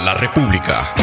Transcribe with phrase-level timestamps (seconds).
[0.00, 0.94] La República.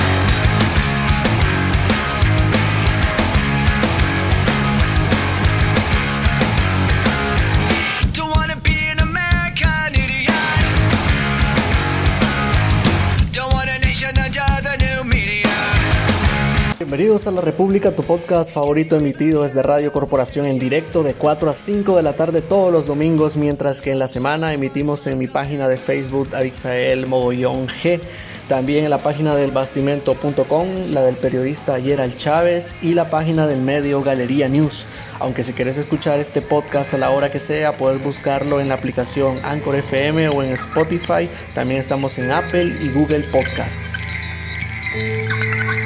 [16.77, 21.49] Bienvenidos a La República, tu podcast favorito emitido desde Radio Corporación en directo de 4
[21.49, 25.19] a 5 de la tarde todos los domingos, mientras que en la semana emitimos en
[25.19, 28.01] mi página de Facebook Abixael Mogollón G,
[28.49, 33.61] también en la página del bastimento.com, la del periodista Gerald Chávez y la página del
[33.61, 34.87] medio Galería News.
[35.19, 38.73] Aunque si quieres escuchar este podcast a la hora que sea, puedes buscarlo en la
[38.75, 41.29] aplicación Anchor FM o en Spotify.
[41.53, 43.93] También estamos en Apple y Google Podcasts.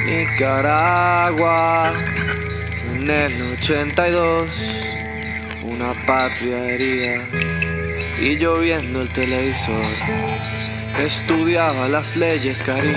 [0.06, 1.92] Nicaragua,
[2.94, 4.84] en el 82,
[5.64, 7.28] una patria herida
[8.18, 10.73] y yo viendo el televisor.
[10.98, 12.94] Estudiaba las leyes, cariño,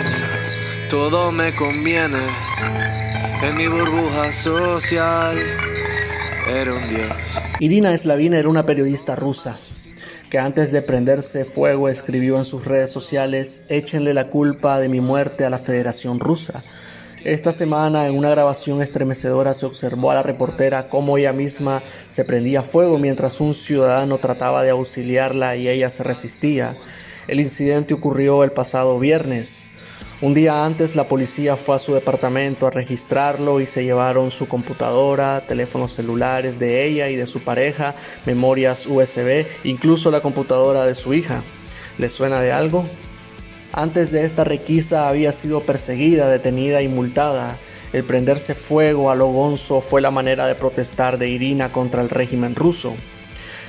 [0.88, 2.28] todo me conviene.
[3.42, 5.36] En mi burbuja social
[6.48, 7.12] era un dios.
[7.60, 9.58] Irina Slavina era una periodista rusa
[10.30, 15.02] que antes de prenderse fuego escribió en sus redes sociales, échenle la culpa de mi
[15.02, 16.64] muerte a la Federación Rusa.
[17.24, 22.26] Esta semana en una grabación estremecedora se observó a la reportera cómo ella misma se
[22.26, 26.78] prendía fuego mientras un ciudadano trataba de auxiliarla y ella se resistía.
[27.28, 29.70] El incidente ocurrió el pasado viernes.
[30.22, 34.48] Un día antes la policía fue a su departamento a registrarlo y se llevaron su
[34.48, 40.96] computadora, teléfonos celulares de ella y de su pareja, memorias USB, incluso la computadora de
[40.96, 41.44] su hija.
[41.98, 42.86] ¿Les suena de algo?
[43.74, 47.60] Antes de esta requisa había sido perseguida, detenida y multada.
[47.92, 52.10] El prenderse fuego a lo gonzo fue la manera de protestar de Irina contra el
[52.10, 52.96] régimen ruso.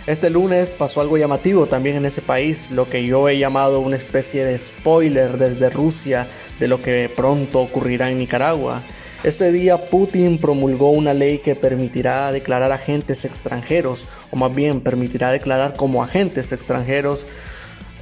[0.07, 3.97] Este lunes pasó algo llamativo también en ese país, lo que yo he llamado una
[3.97, 8.83] especie de spoiler desde Rusia de lo que pronto ocurrirá en Nicaragua.
[9.25, 15.31] Ese día Putin promulgó una ley que permitirá declarar agentes extranjeros, o más bien permitirá
[15.31, 17.27] declarar como agentes extranjeros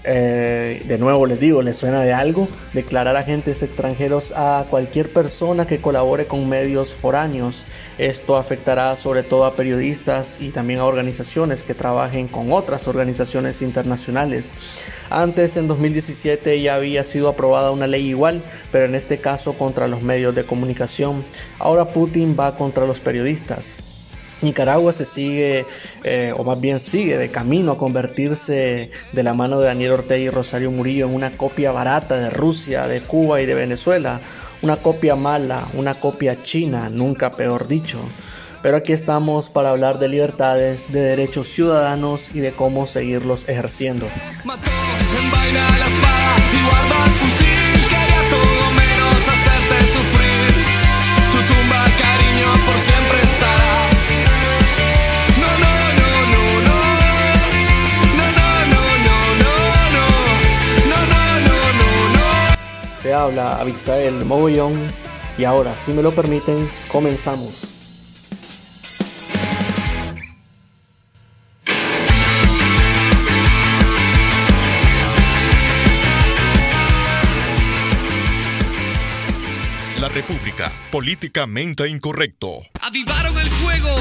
[0.07, 5.67] eh, de nuevo les digo, les suena de algo, declarar agentes extranjeros a cualquier persona
[5.67, 7.67] que colabore con medios foráneos.
[7.99, 13.63] Esto afectará sobre todo a periodistas y también a organizaciones que trabajen con otras organizaciones
[13.63, 14.55] internacionales.
[15.11, 19.89] Antes, en 2017, ya había sido aprobada una ley igual, pero en este caso contra
[19.89, 21.25] los medios de comunicación.
[21.59, 23.77] Ahora Putin va contra los periodistas.
[24.43, 25.65] Nicaragua se sigue,
[26.05, 30.21] eh, o más bien sigue, de camino a convertirse de la mano de Daniel Ortega
[30.21, 34.21] y Rosario Murillo en una copia barata de Rusia, de Cuba y de Venezuela.
[34.63, 37.99] Una copia mala, una copia china, nunca peor dicho.
[38.63, 44.09] Pero aquí estamos para hablar de libertades, de derechos ciudadanos y de cómo seguirlos ejerciendo.
[63.17, 64.75] Habla Abixael Mogollón
[65.39, 67.73] y ahora, si me lo permiten, comenzamos.
[80.01, 82.61] La República, políticamente incorrecto.
[82.81, 83.97] Avivaron el fuego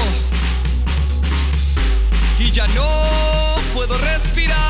[2.38, 4.65] y ya no puedo respirar.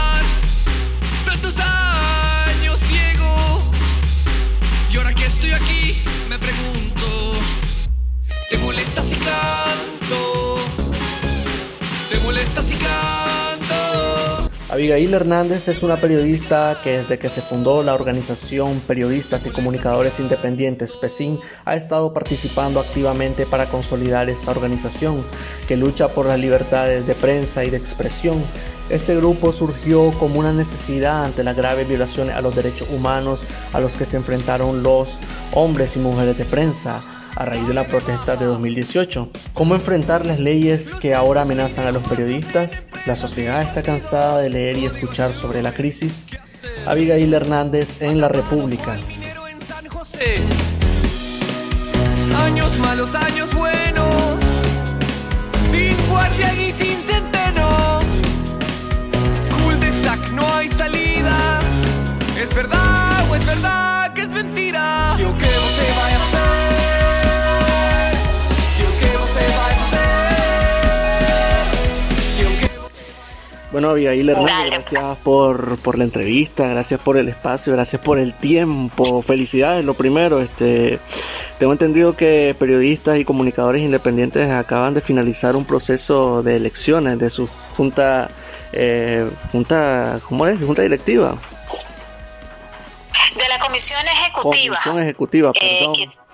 [14.77, 20.21] Abigail Hernández es una periodista que desde que se fundó la organización Periodistas y Comunicadores
[20.21, 25.25] Independientes PESIN ha estado participando activamente para consolidar esta organización
[25.67, 28.45] que lucha por las libertades de prensa y de expresión.
[28.91, 33.81] Este grupo surgió como una necesidad ante las graves violaciones a los derechos humanos a
[33.81, 35.19] los que se enfrentaron los
[35.53, 37.03] hombres y mujeres de prensa
[37.37, 39.31] a raíz de la protesta de 2018.
[39.55, 42.87] ¿Cómo enfrentar las leyes que ahora amenazan a los periodistas?
[43.07, 46.25] ¿La sociedad está cansada de leer y escuchar sobre la crisis?
[46.87, 48.99] Abigail Hernández en La República.
[52.45, 54.41] Años malos, años buenos,
[55.71, 57.07] sin guardia y sin
[60.37, 61.61] no hay salida.
[62.39, 63.96] ¿Es verdad o es verdad
[73.77, 78.33] Bueno, Abigail Hernández, gracias por, por la entrevista, gracias por el espacio, gracias por el
[78.33, 79.21] tiempo.
[79.21, 80.41] Felicidades, lo primero.
[80.41, 80.99] Este,
[81.59, 87.29] tengo entendido que periodistas y comunicadores independientes acaban de finalizar un proceso de elecciones de
[87.29, 88.31] su junta,
[88.73, 90.59] eh, junta, ¿cómo es?
[90.59, 91.37] Junta directiva.
[93.37, 94.79] De la comisión ejecutiva.
[94.83, 96.26] Comisión ejecutiva, eh, perdón.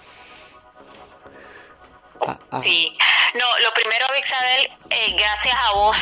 [2.27, 2.57] Ah, ah.
[2.57, 2.93] Sí,
[3.35, 5.97] no, lo primero, Isabel, eh, gracias a vos,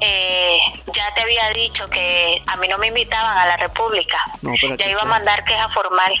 [0.00, 0.58] eh,
[0.92, 4.18] ya te había dicho que a mí no me invitaban a la República.
[4.76, 6.12] ya iba a mandar queja formal.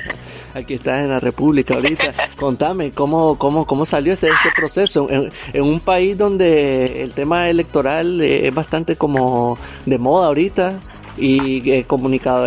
[0.54, 2.14] Aquí estás en la República ahorita.
[2.36, 5.08] Contame, ¿cómo, cómo, cómo salió este, este proceso?
[5.10, 5.30] En,
[5.62, 10.80] un país donde el tema electoral es bastante como de moda ahorita
[11.18, 11.84] y eh,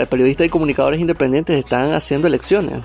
[0.10, 2.82] periodistas y comunicadores independientes están haciendo elecciones.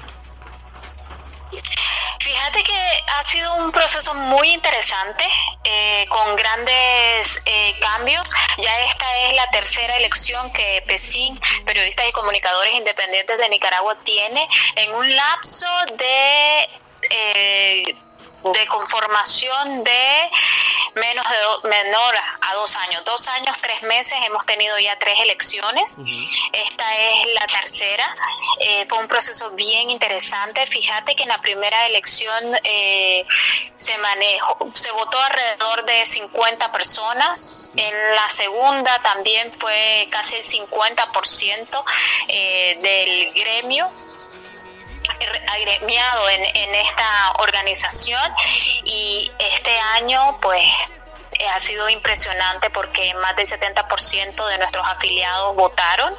[3.24, 5.24] ha sido un proceso muy interesante,
[5.64, 8.30] eh, con grandes eh, cambios.
[8.58, 14.48] Ya esta es la tercera elección que PESIN, periodistas y comunicadores independientes de Nicaragua, tiene
[14.76, 15.66] en un lapso
[15.96, 16.68] de...
[17.10, 17.96] Eh,
[18.52, 20.30] de conformación de
[20.94, 25.98] menos de menor a dos años, dos años, tres meses, hemos tenido ya tres elecciones,
[26.52, 28.16] esta es la tercera,
[28.60, 33.26] eh, fue un proceso bien interesante, fíjate que en la primera elección eh,
[33.76, 40.44] se manejó, se votó alrededor de 50 personas, en la segunda también fue casi el
[40.44, 41.84] 50%
[42.28, 43.90] eh, del gremio
[45.48, 48.20] agremiado en, esta organización
[48.84, 50.64] y este año pues
[51.38, 56.14] eh, ha sido impresionante porque más del 70% de nuestros afiliados votaron.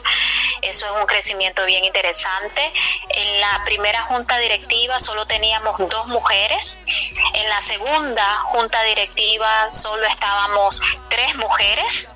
[0.62, 2.74] Eso es un crecimiento bien interesante.
[3.10, 6.80] En la primera junta directiva solo teníamos dos mujeres.
[7.34, 12.12] En la segunda junta directiva solo estábamos tres mujeres.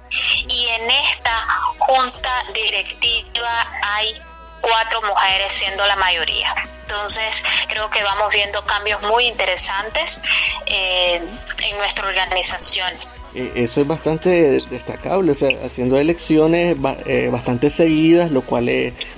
[0.48, 4.20] Y en esta junta directiva hay
[4.62, 6.54] cuatro mujeres siendo la mayoría.
[6.90, 10.24] Entonces creo que vamos viendo cambios muy interesantes
[10.66, 11.22] eh,
[11.64, 12.92] en nuestra organización.
[13.36, 16.76] Eh, eso es bastante destacable, o sea, haciendo elecciones
[17.06, 18.66] eh, bastante seguidas, lo cual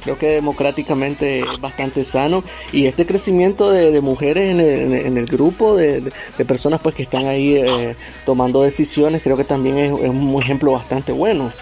[0.03, 2.43] creo que democráticamente es bastante sano.
[2.73, 6.11] Y este crecimiento de, mujeres en el, grupo, de,
[6.45, 7.63] personas pues que están ahí
[8.25, 11.53] tomando decisiones, creo que también es, es, un ejemplo bastante bueno.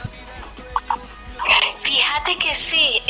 [1.81, 3.01] Fíjate que sí,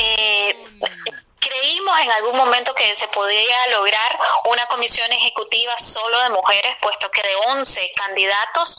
[1.59, 7.11] Creímos en algún momento que se podía lograr una comisión ejecutiva solo de mujeres, puesto
[7.11, 8.77] que de 11 candidatos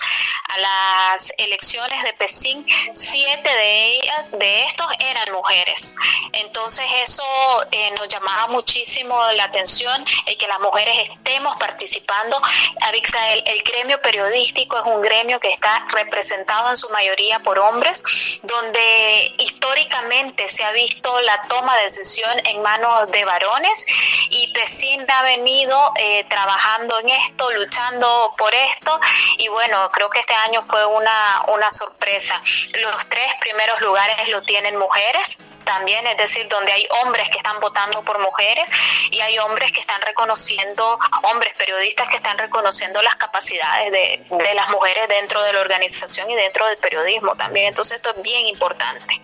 [0.49, 5.95] a las elecciones de PESIN, siete de ellas, de estos, eran mujeres.
[6.33, 7.23] Entonces eso
[7.71, 12.41] eh, nos llamaba muchísimo la atención y que las mujeres estemos participando.
[12.81, 17.59] Avixa, el, el gremio periodístico es un gremio que está representado en su mayoría por
[17.59, 18.03] hombres,
[18.43, 23.85] donde históricamente se ha visto la toma de decisión en de varones
[24.31, 29.01] y PESIN ha venido eh, trabajando en esto, luchando por esto
[29.39, 32.41] y bueno, creo que este año fue una, una sorpresa.
[32.75, 37.59] Los tres primeros lugares lo tienen mujeres también, es decir, donde hay hombres que están
[37.59, 38.71] votando por mujeres
[39.11, 44.55] y hay hombres que están reconociendo, hombres periodistas que están reconociendo las capacidades de, de
[44.55, 47.69] las mujeres dentro de la organización y dentro del periodismo también.
[47.69, 49.21] Entonces esto es bien importante.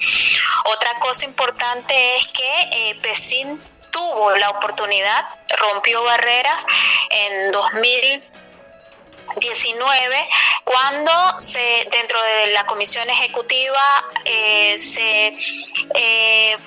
[0.64, 2.94] Otra cosa importante es que eh,
[3.90, 5.26] Tuvo la oportunidad,
[5.58, 6.66] rompió barreras
[7.10, 10.28] en 2019
[10.64, 15.36] cuando se dentro de la comisión ejecutiva eh, se
[15.94, 16.58] eh,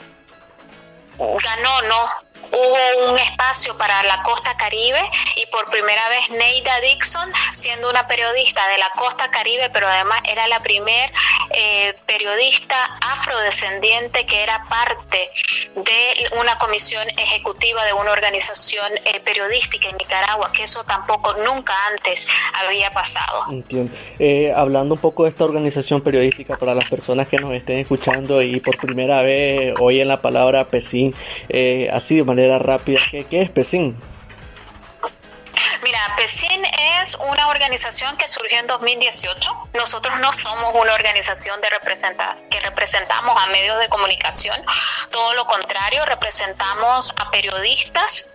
[1.18, 2.10] ganó no
[2.52, 5.02] hubo un espacio para la costa caribe
[5.36, 10.20] y por primera vez Neida Dixon, siendo una periodista de la costa caribe, pero además
[10.30, 11.12] era la primer
[11.52, 15.30] eh, periodista afrodescendiente que era parte
[15.76, 21.74] de una comisión ejecutiva de una organización eh, periodística en Nicaragua, que eso tampoco nunca
[21.92, 23.44] antes había pasado.
[23.52, 23.92] Entiendo.
[24.18, 28.42] Eh, hablando un poco de esta organización periodística para las personas que nos estén escuchando
[28.42, 31.14] y por primera vez oyen la palabra PESIN,
[31.92, 33.96] así de manera rápida, ¿qué, qué es PESIN?
[35.82, 36.64] Mira, PESIN
[37.02, 39.70] es una organización que surgió en 2018.
[39.76, 44.58] Nosotros no somos una organización de representar, que representamos a medios de comunicación.
[45.10, 48.30] Todo lo contrario, representamos a periodistas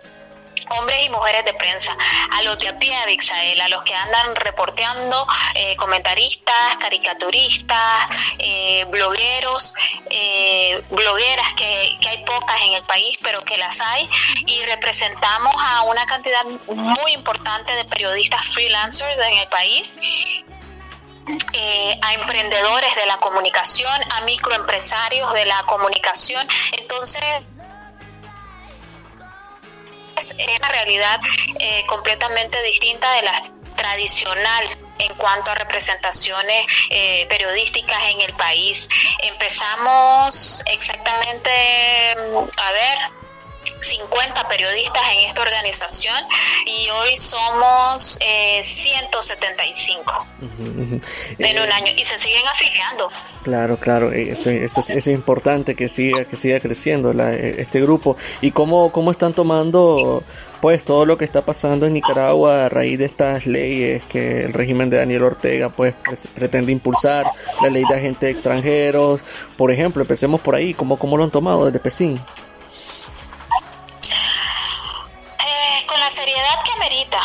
[0.69, 1.95] hombres y mujeres de prensa,
[2.31, 8.07] a los de a pie, Abixael, a los que andan reporteando, eh, comentaristas, caricaturistas,
[8.39, 9.73] eh, blogueros,
[10.09, 14.09] eh, blogueras, que, que hay pocas en el país, pero que las hay,
[14.45, 19.97] y representamos a una cantidad muy importante de periodistas freelancers en el país
[21.53, 26.47] eh, a emprendedores de la comunicación, a microempresarios de la comunicación.
[26.73, 27.23] Entonces,
[30.15, 31.19] es una realidad
[31.59, 33.43] eh, completamente distinta de la
[33.75, 34.65] tradicional
[34.99, 38.89] en cuanto a representaciones eh, periodísticas en el país.
[39.19, 42.97] Empezamos exactamente, mm, a ver,
[43.79, 46.23] 50 periodistas en esta organización
[46.65, 48.17] y hoy somos
[48.61, 50.99] 175 eh,
[51.39, 53.09] en un año y se siguen afiliando.
[53.43, 58.17] Claro, claro, eso, eso es, es, importante que siga, que siga creciendo la, este grupo.
[58.41, 60.23] ¿Y cómo, cómo están tomando
[60.61, 64.53] pues todo lo que está pasando en Nicaragua a raíz de estas leyes que el
[64.53, 65.93] régimen de Daniel Ortega pues
[66.33, 67.27] pretende impulsar,
[67.61, 69.21] la ley de agentes extranjeros,
[69.57, 72.19] por ejemplo, empecemos por ahí, ¿cómo, cómo lo han tomado desde Pesín?
[76.45, 77.19] Verdad que amerita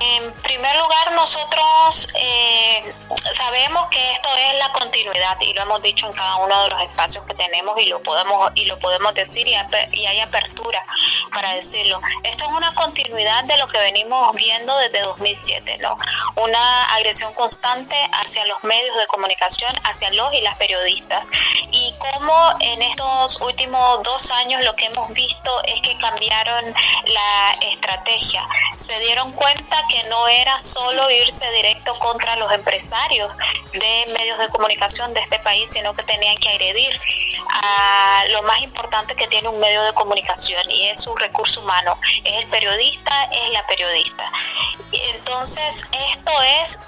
[0.00, 2.94] En primer lugar, nosotros eh,
[3.32, 6.82] sabemos que esto es la continuidad y lo hemos dicho en cada uno de los
[6.82, 9.56] espacios que tenemos y lo podemos y lo podemos decir y,
[9.92, 10.84] y hay apertura
[11.32, 12.00] para decirlo.
[12.22, 15.98] Esto es una continuidad de lo que venimos viendo desde 2007, ¿no?
[16.36, 21.30] Una agresión constante hacia los medios de comunicación, hacia los y las periodistas
[21.72, 26.74] y cómo en estos últimos dos años lo que hemos visto es que cambiaron
[27.06, 28.46] la estrategia.
[28.76, 33.36] Se dieron cuenta que no era solo irse directo contra los empresarios
[33.72, 37.00] de medios de comunicación de este país, sino que tenían que agredir
[37.48, 41.98] a lo más importante que tiene un medio de comunicación y es su recurso humano,
[42.24, 44.30] es el periodista, es la periodista.
[44.92, 46.80] Entonces, esto es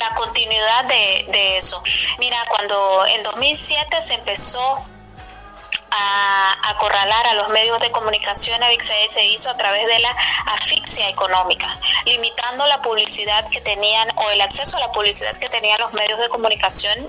[0.00, 1.82] la continuidad de, de eso.
[2.18, 4.84] Mira, cuando en 2007 se empezó
[5.90, 10.16] a acorralar a los medios de comunicación, Avixae se hizo a través de la
[10.46, 15.78] asfixia económica, limitando la publicidad que tenían o el acceso a la publicidad que tenían
[15.80, 17.08] los medios de comunicación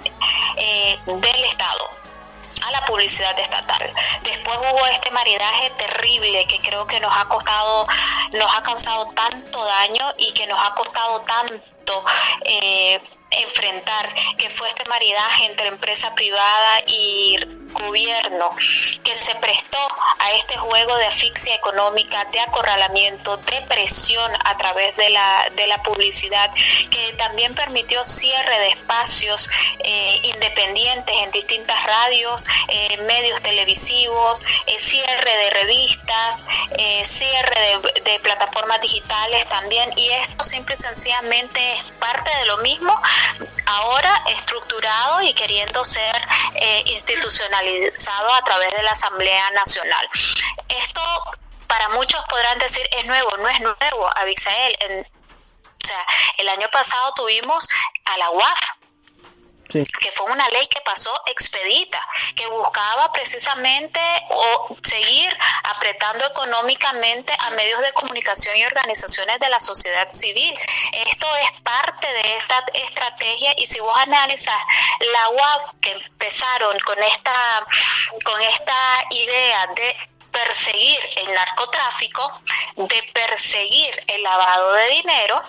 [0.57, 1.89] eh, del Estado
[2.65, 3.89] a la publicidad estatal.
[4.23, 7.87] Después hubo este maridaje terrible que creo que nos ha costado,
[8.33, 12.03] nos ha causado tanto daño y que nos ha costado tanto
[12.43, 12.99] eh,
[13.31, 17.37] enfrentar, que fue este maridaje entre empresa privada y
[17.73, 18.51] gobierno
[19.03, 19.77] que se prestó
[20.19, 25.67] a este juego de asfixia económica, de acorralamiento, de presión a través de la, de
[25.67, 26.51] la publicidad,
[26.89, 34.79] que también permitió cierre de espacios eh, independientes en distintas radios, eh, medios televisivos, eh,
[34.79, 36.47] cierre de revistas,
[37.03, 42.57] cierre de, de plataformas digitales también, y esto simple y sencillamente es parte de lo
[42.57, 42.93] mismo,
[43.65, 46.27] ahora estructurado y queriendo ser
[46.85, 47.65] institucional
[48.35, 50.09] a través de la Asamblea Nacional.
[50.67, 51.01] Esto
[51.67, 54.75] para muchos podrán decir es nuevo, no es nuevo, Abixael.
[54.79, 56.05] En, o sea,
[56.37, 57.67] el año pasado tuvimos
[58.05, 58.59] a la UAF,
[59.69, 62.01] que fue una ley que pasó expedita,
[62.35, 63.99] que buscaba precisamente
[64.83, 70.57] seguir apretando económicamente a medios de comunicación y organizaciones de la sociedad civil.
[70.91, 74.57] Esto es parte de esta estrategia y si vos analizas
[74.99, 77.65] la UAF que empezaron con esta
[78.23, 79.95] con esta idea de
[80.31, 82.41] perseguir el narcotráfico,
[82.75, 85.43] de perseguir el lavado de dinero,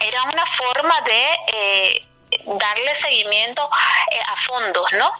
[0.00, 2.09] era una forma de eh,
[2.46, 3.68] darle seguimiento
[4.10, 5.12] eh, a fondos, ¿no?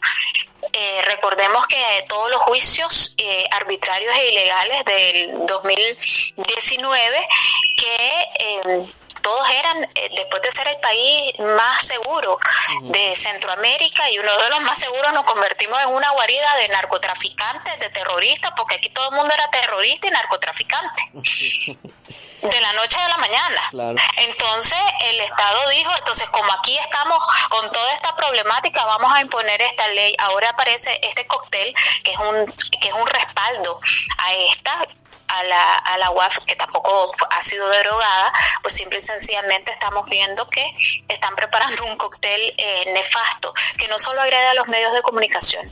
[0.72, 7.28] Eh, recordemos que todos los juicios eh, arbitrarios e ilegales del 2019
[7.76, 12.38] que todos eran, después de ser el país más seguro
[12.82, 17.78] de Centroamérica y uno de los más seguros, nos convertimos en una guarida de narcotraficantes,
[17.78, 21.02] de terroristas, porque aquí todo el mundo era terrorista y narcotraficante.
[22.42, 23.96] de la noche a la mañana.
[24.16, 29.60] Entonces el Estado dijo, entonces como aquí estamos con toda esta problemática, vamos a imponer
[29.60, 30.14] esta ley.
[30.18, 32.46] Ahora aparece este cóctel que es un
[32.80, 33.78] que es un respaldo
[34.18, 34.86] a esta
[35.28, 40.08] a la, a la UAF, que tampoco ha sido derogada, pues simple y sencillamente estamos
[40.08, 40.64] viendo que
[41.08, 45.70] están preparando un cóctel eh, nefasto, que no solo agrede a los medios de comunicación,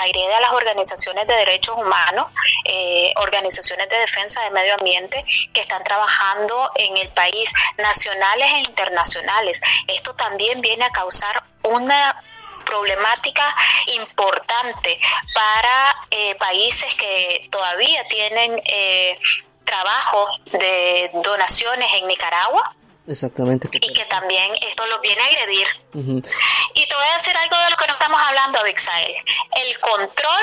[0.00, 2.26] agrede a las organizaciones de derechos humanos,
[2.64, 8.58] eh, organizaciones de defensa del medio ambiente que están trabajando en el país, nacionales e
[8.60, 9.60] internacionales.
[9.86, 12.22] Esto también viene a causar una
[12.68, 13.56] problemática
[13.86, 15.00] importante
[15.34, 19.18] para eh, países que todavía tienen eh,
[19.64, 22.74] trabajo de donaciones en Nicaragua
[23.08, 23.70] Exactamente.
[23.72, 25.66] Y que también esto lo viene a agredir.
[25.94, 29.14] Y te voy a decir algo de lo que no estamos hablando, Abixael.
[29.56, 30.42] El control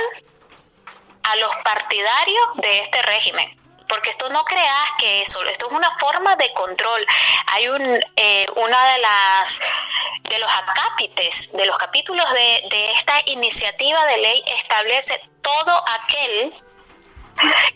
[1.21, 3.64] a los partidarios de este régimen.
[3.87, 7.05] Porque esto no creas que eso, esto es una forma de control.
[7.47, 7.81] Hay un,
[8.15, 9.61] eh, una de las
[10.23, 16.53] de los acápites, de los capítulos de, de esta iniciativa de ley establece todo aquel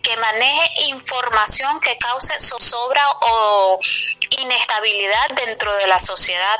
[0.02, 3.80] que maneje información que cause zozobra o
[4.42, 6.60] inestabilidad dentro de la sociedad.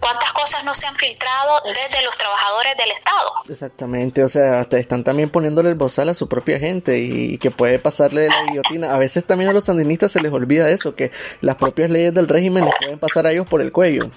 [0.00, 3.32] ¿Cuántas cosas no se han filtrado desde los trabajadores del Estado?
[3.48, 7.78] Exactamente, o sea, están también poniéndole el bozal a su propia gente y que puede
[7.78, 8.94] pasarle la guillotina.
[8.94, 12.28] A veces también a los sandinistas se les olvida eso, que las propias leyes del
[12.28, 14.10] régimen les pueden pasar a ellos por el cuello.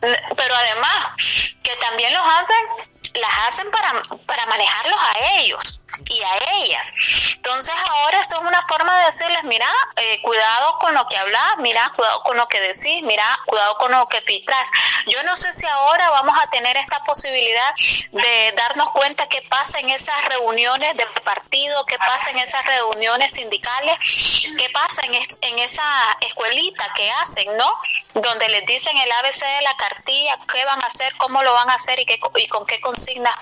[0.00, 6.62] Pero además, que también los hacen, las hacen para, para manejarlos a ellos y a
[6.62, 6.94] ellas.
[7.36, 11.56] Entonces ahora esto es una forma de decirles, mira, eh, cuidado con lo que hablas,
[11.58, 14.70] mira, cuidado con lo que decís, mira, cuidado con lo que pitras.
[15.06, 17.74] Yo no sé si ahora vamos a tener esta posibilidad
[18.12, 23.32] de darnos cuenta qué pasa en esas reuniones de partido, qué pasa en esas reuniones
[23.32, 23.98] sindicales,
[24.58, 25.82] qué pasa en, en esa
[26.20, 27.70] escuelita que hacen, ¿no?
[28.14, 31.70] Donde les dicen el ABC de la cartilla, qué van a hacer, cómo lo van
[31.70, 33.36] a hacer y, qué, y con qué consigna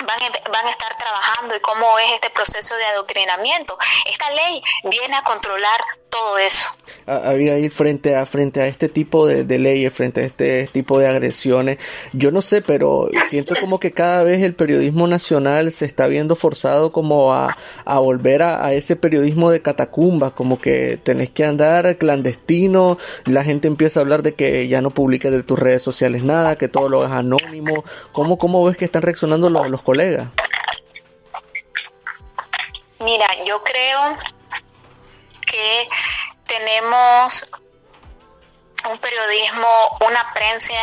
[0.00, 0.18] van,
[0.52, 3.78] van a estar trabajando y cómo es este proceso de adoctrinamiento.
[4.06, 6.66] Esta ley viene a controlar todo eso.
[7.06, 11.06] Había ir frente a frente a este tipo de, leyes, frente a este tipo de
[11.06, 11.78] agresiones.
[12.12, 16.34] Yo no sé, pero siento como que cada vez el periodismo nacional se está viendo
[16.34, 21.96] forzado como a, a volver a, ese periodismo de catacumba, como que tenés que andar
[21.96, 26.24] clandestino, la gente empieza a hablar de que ya no publiques de tus redes sociales
[26.24, 27.84] nada, que todo lo es anónimo.
[28.12, 30.28] ¿Cómo, cómo ves que están reaccionando los colegas?
[33.00, 34.16] Mira, yo creo
[35.46, 35.88] que
[36.46, 37.46] tenemos
[38.90, 39.68] un periodismo,
[40.00, 40.74] una prensa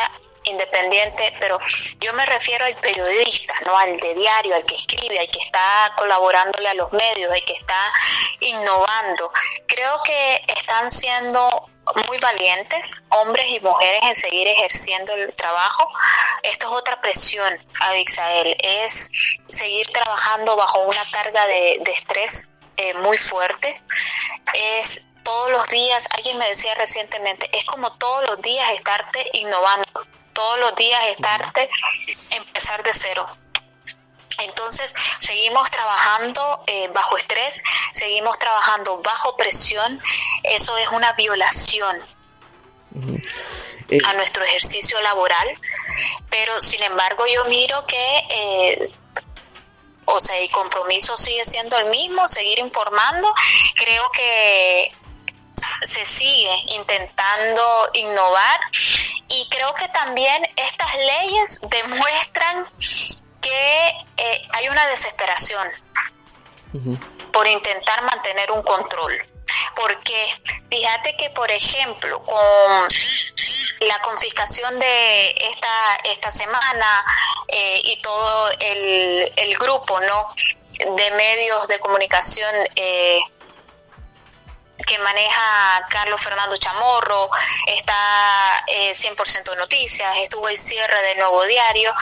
[0.44, 1.58] independiente, pero
[2.00, 5.92] yo me refiero al periodista, no al de diario, al que escribe, al que está
[5.98, 7.94] colaborándole a los medios, al que está
[8.42, 9.32] innovando.
[9.68, 11.70] Creo que están siendo
[12.08, 15.88] muy valientes, hombres y mujeres, en seguir ejerciendo el trabajo.
[16.44, 19.12] Esto es otra presión, Abixael, es
[19.50, 23.82] seguir trabajando bajo una carga de, estrés eh, muy fuerte.
[24.54, 29.86] Es todos los días, alguien me decía recientemente, es como todos los días estarte innovando,
[30.34, 31.70] todos los días estarte
[32.32, 33.28] empezar de cero.
[34.44, 40.00] Entonces, seguimos trabajando eh, bajo estrés, seguimos trabajando bajo presión,
[40.44, 42.02] eso es una violación
[44.06, 45.48] a nuestro ejercicio laboral,
[46.30, 48.84] pero sin embargo yo miro que, eh,
[50.06, 53.34] o sea, el compromiso sigue siendo el mismo, seguir informando,
[53.76, 54.92] creo que
[55.82, 58.60] se sigue intentando innovar
[59.30, 62.68] y creo que también estas leyes demuestran
[63.44, 65.68] que eh, hay una desesperación
[67.32, 69.16] por intentar mantener un control.
[69.76, 70.34] Porque
[70.70, 72.88] fíjate que, por ejemplo, con
[73.82, 77.06] la confiscación de esta, esta semana
[77.48, 80.34] eh, y todo el, el, grupo ¿no?
[80.96, 83.20] de medios de comunicación eh,
[84.86, 87.30] que maneja Carlos Fernando Chamorro,
[87.68, 91.94] está eh, 100% Noticias, estuvo el cierre del Nuevo Diario.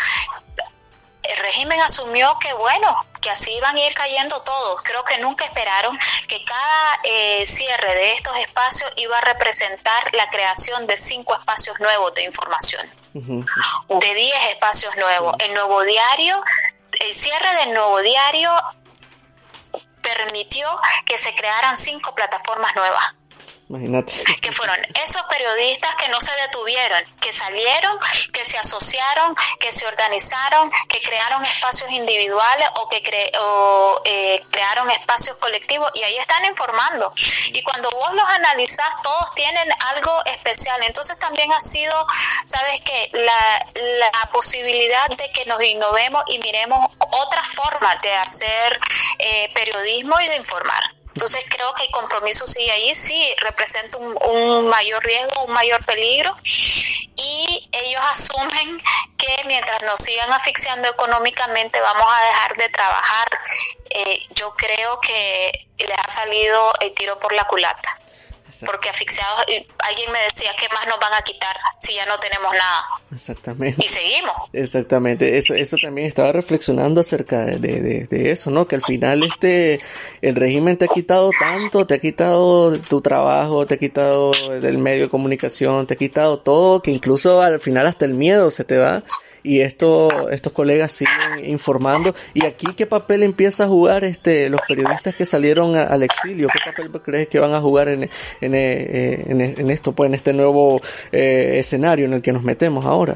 [1.23, 4.81] El régimen asumió que, bueno, que así iban a ir cayendo todos.
[4.81, 10.27] Creo que nunca esperaron que cada eh, cierre de estos espacios iba a representar la
[10.29, 15.35] creación de cinco espacios nuevos de información, de diez espacios nuevos.
[15.39, 16.43] El nuevo diario,
[16.99, 18.51] el cierre del nuevo diario
[20.01, 20.67] permitió
[21.05, 23.20] que se crearan cinco plataformas nuevas.
[23.71, 24.11] Imagínate.
[24.41, 27.97] Que fueron esos periodistas que no se detuvieron, que salieron,
[28.33, 33.01] que se asociaron, que se organizaron, que crearon espacios individuales o que
[34.03, 37.13] eh, crearon espacios colectivos y ahí están informando.
[37.53, 40.83] Y cuando vos los analizás, todos tienen algo especial.
[40.83, 41.93] Entonces también ha sido,
[42.45, 43.09] ¿sabes qué?
[43.13, 43.65] La,
[43.99, 48.79] la posibilidad de que nos innovemos y miremos otras formas de hacer
[49.17, 50.83] eh, periodismo y de informar.
[51.13, 56.35] Entonces creo que el compromiso sigue ahí, sí, representa un, mayor riesgo, un mayor peligro.
[56.43, 58.81] Y ellos asumen
[59.17, 63.27] que mientras nos sigan asfixiando económicamente vamos a dejar de trabajar.
[63.89, 67.97] Eh, yo creo que les ha salido el tiro por la culata
[68.65, 69.45] porque asfixiados,
[69.79, 72.83] alguien me decía, ¿qué más nos van a quitar si ya no tenemos nada?
[73.11, 73.83] Exactamente.
[73.83, 74.35] Y seguimos.
[74.53, 78.67] Exactamente, eso, eso también estaba reflexionando acerca de, de, eso, ¿no?
[78.67, 79.79] Que al final este,
[80.21, 84.77] el régimen te ha quitado tanto, te ha quitado tu trabajo, te ha quitado del
[84.77, 88.63] medio de comunicación, te ha quitado todo, que incluso al final hasta el miedo se
[88.63, 89.03] te va
[89.43, 92.13] y esto, estos colegas siguen informando.
[92.33, 96.47] ¿Y aquí qué papel empieza a jugar este los periodistas que salieron al exilio?
[96.51, 98.09] ¿Qué papel crees que van a jugar en,
[98.41, 102.85] en, eh, en, esto, pues en este nuevo eh, escenario en el que nos metemos
[102.85, 103.15] ahora?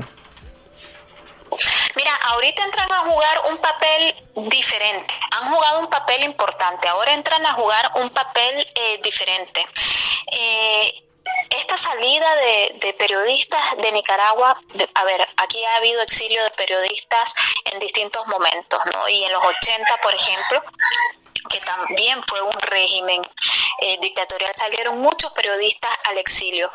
[1.95, 7.45] Mira, ahorita entran a jugar un papel diferente, han jugado un papel importante, ahora entran
[7.45, 9.65] a jugar un papel eh, diferente.
[10.31, 11.05] Eh,
[11.49, 14.59] esta salida de, periodistas de Nicaragua,
[14.93, 17.33] a ver, aquí ha habido exilio de periodistas
[17.65, 19.07] en distintos momentos, ¿no?
[19.09, 20.63] Y en los 80, por ejemplo,
[21.47, 23.21] que también fue un régimen
[23.81, 26.71] eh, dictatorial, salieron muchos periodistas al exilio,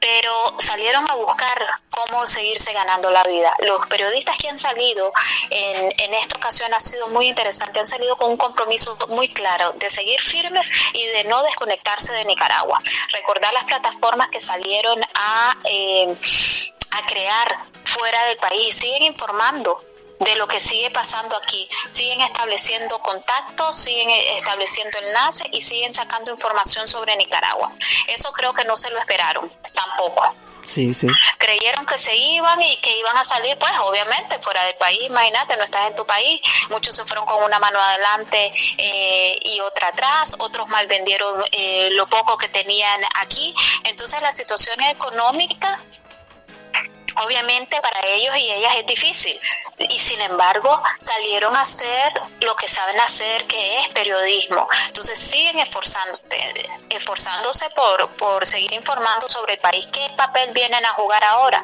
[0.00, 1.58] pero salieron a buscar
[1.90, 3.54] cómo seguirse ganando la vida.
[3.60, 5.12] Los periodistas que han salido
[5.50, 9.72] en, en esta ocasión ha sido muy interesante, han salido con un compromiso muy claro
[9.74, 12.80] de seguir firmes y de no desconectarse de Nicaragua.
[13.12, 16.14] Recordar las plataformas que salieron a, eh,
[16.90, 19.80] a crear fuera del país, siguen informando
[20.20, 21.68] de lo que sigue pasando aquí.
[21.88, 27.72] Siguen estableciendo contactos, siguen estableciendo enlaces y siguen sacando información sobre Nicaragua.
[28.08, 30.34] Eso creo que no se lo esperaron tampoco.
[30.64, 31.06] Sí, sí.
[31.38, 35.56] Creyeron que se iban y que iban a salir, pues obviamente, fuera del país, imagínate,
[35.56, 36.40] no estás en tu país.
[36.70, 41.90] Muchos se fueron con una mano adelante eh, y otra atrás, otros mal vendieron eh,
[41.92, 43.54] lo poco que tenían aquí.
[43.84, 45.84] Entonces la situación económica
[47.16, 49.38] Obviamente para ellos y ellas es difícil
[49.78, 54.68] y sin embargo salieron a hacer lo que saben hacer que es periodismo.
[54.86, 56.24] Entonces siguen esforzándose,
[56.90, 59.86] esforzándose por, por seguir informando sobre el país.
[59.86, 61.62] ¿Qué papel vienen a jugar ahora?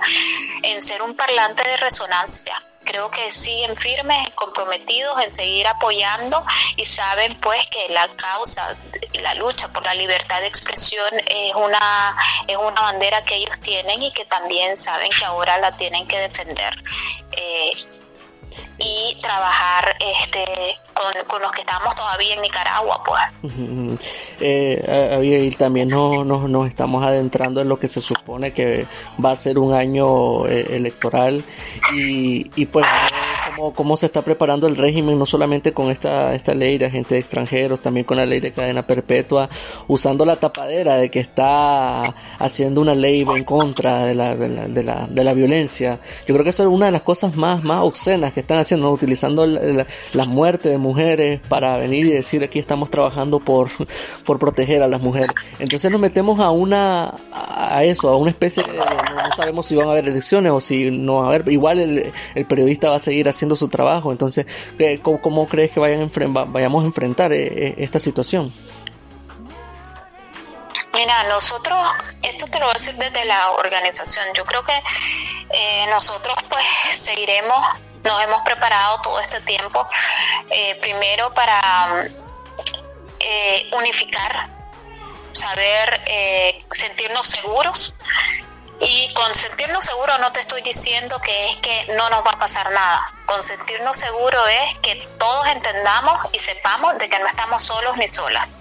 [0.62, 6.44] En ser un parlante de resonancia creo que siguen firmes, comprometidos en seguir apoyando
[6.76, 8.76] y saben pues que la causa,
[9.14, 12.16] la lucha por la libertad de expresión es una,
[12.46, 16.18] es una bandera que ellos tienen y que también saben que ahora la tienen que
[16.18, 16.82] defender.
[17.32, 17.99] Eh,
[18.78, 20.44] y trabajar este
[21.28, 23.22] con, los que estamos todavía en Nicaragua pues.
[24.40, 28.86] Eh, también no, nos estamos adentrando en lo que se supone que
[29.22, 31.44] va a ser un año eh, electoral
[31.92, 32.86] y, y pues
[33.74, 37.80] cómo, se está preparando el régimen, no solamente con esta, esta ley de agentes extranjeros,
[37.80, 39.48] también con la ley de cadena perpetua,
[39.88, 45.06] usando la tapadera de que está haciendo una ley en contra de la, de la,
[45.06, 46.00] de la, violencia.
[46.26, 48.90] Yo creo que eso es una de las cosas más, más obscenas que están haciendo,
[48.90, 49.86] utilizando la,
[50.26, 53.68] muerte de mujeres para venir y decir aquí estamos trabajando por,
[54.24, 55.30] por proteger a las mujeres.
[55.58, 58.84] Entonces nos metemos a una, a eso, a una especie de, no,
[59.36, 62.90] sabemos si van a haber elecciones o si no va a haber, igual el periodista
[62.90, 64.12] va a seguir haciendo su trabajo.
[64.12, 64.46] Entonces,
[65.02, 66.10] ¿cómo, crees que vayan
[66.48, 68.52] vayamos a enfrentar eh, eh, esta situación?
[70.94, 71.78] Mira, nosotros,
[72.22, 74.82] esto te lo voy a decir desde la organización, yo creo que
[75.50, 77.58] eh, nosotros pues seguiremos,
[78.04, 79.86] nos hemos preparado todo este tiempo,
[80.80, 82.06] primero para
[83.72, 84.48] unificar,
[85.32, 86.02] saber
[86.70, 87.94] sentirnos seguros
[88.80, 92.38] y con sentirnos seguros no te estoy diciendo que es que no nos va a
[92.38, 93.12] pasar nada.
[93.26, 98.08] Con sentirnos seguros es que todos entendamos y sepamos de que no estamos solos ni
[98.08, 98.58] solas.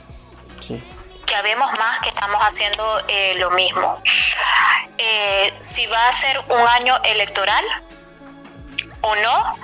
[1.25, 4.01] Que habemos más que estamos haciendo eh, lo mismo.
[4.97, 7.63] Eh, si va a ser un año electoral
[9.01, 9.55] o no,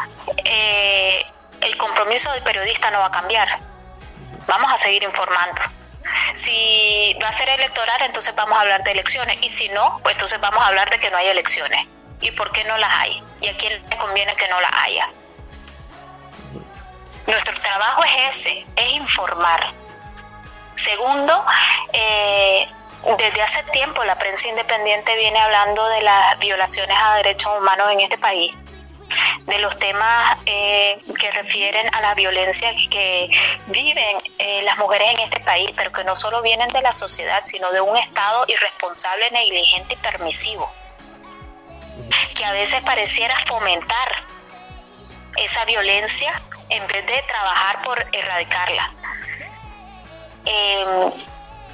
[0.46, 1.26] eh,
[1.60, 3.60] el compromiso del periodista no va a cambiar.
[4.48, 5.62] Vamos a seguir informando.
[6.34, 9.38] Si va a ser electoral, entonces vamos a hablar de elecciones.
[9.42, 11.88] Y si no, pues entonces vamos a hablar de que no hay elecciones.
[12.22, 13.24] ¿Y por qué no las hay?
[13.42, 15.10] ¿Y a quién le conviene que no las haya?
[17.28, 19.74] Nuestro trabajo es ese, es informar.
[20.76, 21.46] Segundo,
[21.94, 22.68] eh,
[23.18, 28.02] desde hace tiempo la prensa independiente viene hablando de las violaciones a derechos humanos en
[28.02, 28.56] este país
[29.46, 33.30] de los temas eh, que refieren a la violencia que
[33.68, 37.42] viven eh, las mujeres en este país, pero que no solo vienen de la sociedad,
[37.44, 40.72] sino de un Estado irresponsable, negligente y permisivo,
[42.36, 44.24] que a veces pareciera fomentar
[45.38, 48.94] esa violencia en vez de trabajar por erradicarla.
[50.46, 51.12] Em,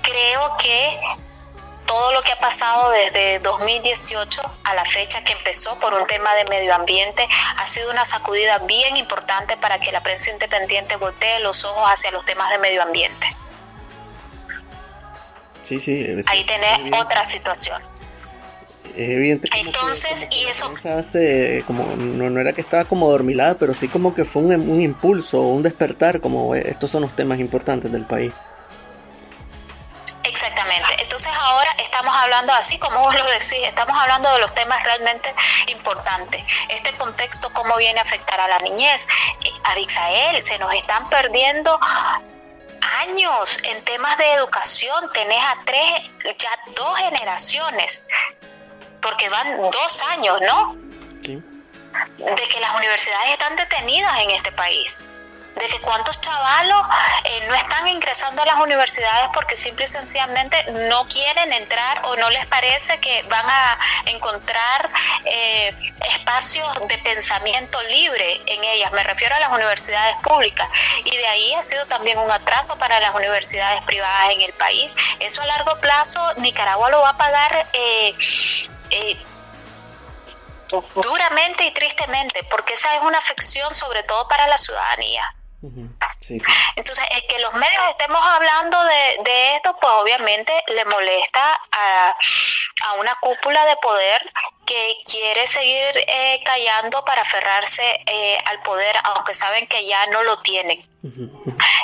[0.01, 0.99] creo que
[1.85, 6.33] todo lo que ha pasado desde 2018 a la fecha que empezó por un tema
[6.35, 11.39] de medio ambiente ha sido una sacudida bien importante para que la prensa independiente voltee
[11.39, 13.35] los ojos hacia los temas de medio ambiente.
[15.63, 16.05] Sí, sí.
[16.27, 17.81] Ahí tenés otra situación.
[18.95, 20.73] Es evidente Entonces, y eso...
[20.97, 24.81] Hace, como, no, era que estaba como dormilada, pero sí como que fue un, un
[24.81, 28.33] impulso, un despertar, como estos son los temas importantes del país.
[32.21, 35.33] Hablando, así como vos lo decís, estamos hablando de los temas realmente
[35.67, 36.43] importantes.
[36.69, 39.07] Este contexto, cómo viene a afectar a la niñez.
[39.41, 41.79] Eh, Abixael, se nos están perdiendo
[43.01, 45.11] años en temas de educación.
[45.13, 48.03] Tenés a tres, ya dos generaciones,
[49.01, 50.75] porque van dos años, ¿no?
[52.17, 54.99] De que las universidades están detenidas en este país
[55.55, 56.85] de que cuántos chavalos
[57.23, 62.15] eh, no están ingresando a las universidades porque simple y sencillamente no quieren entrar o
[62.15, 64.89] no les parece que van a encontrar
[65.25, 65.75] eh,
[66.09, 68.91] espacios de pensamiento libre en ellas.
[68.91, 70.67] Me refiero a las universidades públicas
[71.03, 74.95] y de ahí ha sido también un atraso para las universidades privadas en el país.
[75.19, 77.67] Eso a largo plazo Nicaragua lo va a pagar.
[77.73, 78.15] Eh,
[80.95, 85.23] duramente y tristemente, porque esa es una afección sobre todo para la ciudadanía.
[86.75, 88.77] Entonces, el que los medios estemos hablando
[89.23, 92.15] de, esto, pues obviamente le molesta a,
[92.99, 94.21] una cúpula de poder
[94.65, 100.23] que quiere seguir eh, callando para aferrarse eh, al poder, aunque saben que ya no
[100.23, 100.83] lo tienen.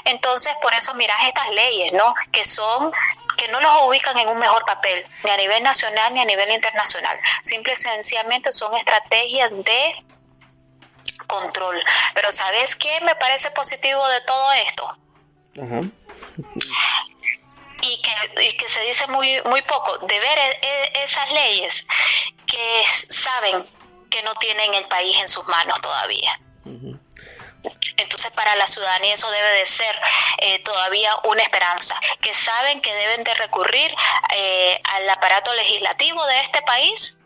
[0.05, 2.13] Entonces, por eso miras estas leyes, ¿no?
[2.31, 2.91] Que son
[3.37, 6.51] que no los ubican en un mejor papel, ni a nivel nacional ni a nivel
[6.51, 7.19] internacional.
[7.43, 9.95] Simple y sencillamente son estrategias de
[11.25, 11.81] control.
[12.13, 14.97] Pero ¿sabes qué me parece positivo de todo esto?
[15.61, 15.81] Ajá.
[17.81, 21.87] Y que, y que se dice muy, muy poco, de ver e, e, esas leyes
[22.45, 23.65] que saben
[24.09, 26.39] que no tienen el país en sus manos todavía.
[27.97, 29.99] Entonces para la ciudadanía eso debe de ser
[30.39, 33.93] eh, todavía una esperanza, que saben que deben de recurrir
[34.35, 37.17] eh, al aparato legislativo de este país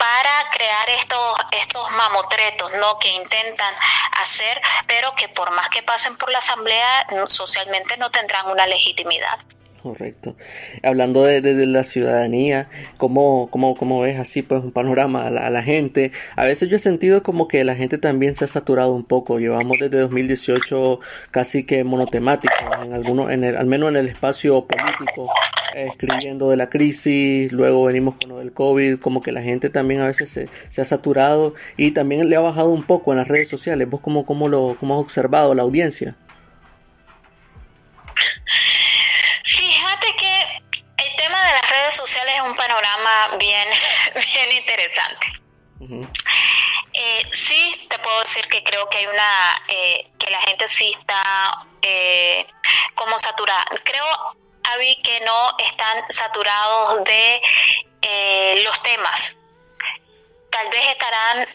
[0.00, 2.98] para crear estos, estos mamotretos ¿no?
[2.98, 3.74] que intentan
[4.12, 9.38] hacer, pero que por más que pasen por la Asamblea, socialmente no tendrán una legitimidad.
[9.82, 10.36] Correcto.
[10.82, 16.12] Hablando de, la ciudadanía, ¿cómo, cómo, ves así pues un panorama a la, gente?
[16.36, 19.38] A veces yo he sentido como que la gente también se ha saturado un poco.
[19.38, 22.52] Llevamos desde 2018 casi que monotemático,
[22.84, 25.30] en algunos, en el, al menos en el espacio político,
[25.74, 30.02] escribiendo de la crisis, luego venimos con lo del COVID, como que la gente también
[30.02, 33.28] a veces se, se, ha saturado y también le ha bajado un poco en las
[33.28, 33.88] redes sociales.
[33.88, 36.16] ¿Vos cómo, cómo, lo, cómo has observado la audiencia?
[41.90, 43.68] sociales es un panorama bien,
[44.14, 45.26] bien interesante.
[46.92, 50.94] Eh, sí, te puedo decir que creo que hay una, eh, que la gente sí
[50.98, 52.46] está eh,
[52.94, 53.64] como saturada.
[53.84, 54.06] Creo,
[54.64, 57.40] Avi, que no están saturados de
[58.64, 59.38] los temas.
[60.50, 61.46] Tal vez estarán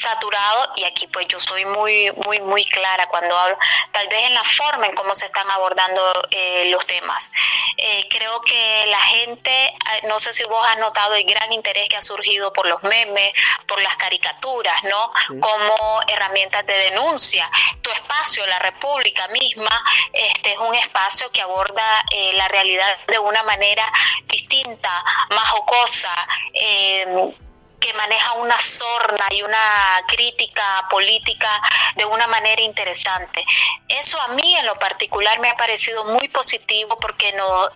[0.00, 3.58] saturado y aquí pues yo soy muy muy muy clara cuando hablo
[3.92, 7.32] tal vez en la forma en cómo se están abordando eh, los temas.
[7.76, 11.88] Eh, creo que la gente eh, no sé si vos has notado el gran interés
[11.88, 13.32] que ha surgido por los memes
[13.66, 17.50] por las caricaturas no como herramientas de denuncia.
[17.82, 23.42] Tu espacio la república misma este es un espacio que aborda la realidad de una
[23.42, 23.90] manera
[24.26, 26.12] distinta más jocosa
[26.54, 27.32] eh,
[27.80, 31.60] que maneja una sorna y una crítica política
[31.96, 33.44] de una manera interesante.
[33.88, 37.70] Eso a mí en lo particular me ha parecido muy positivo porque nos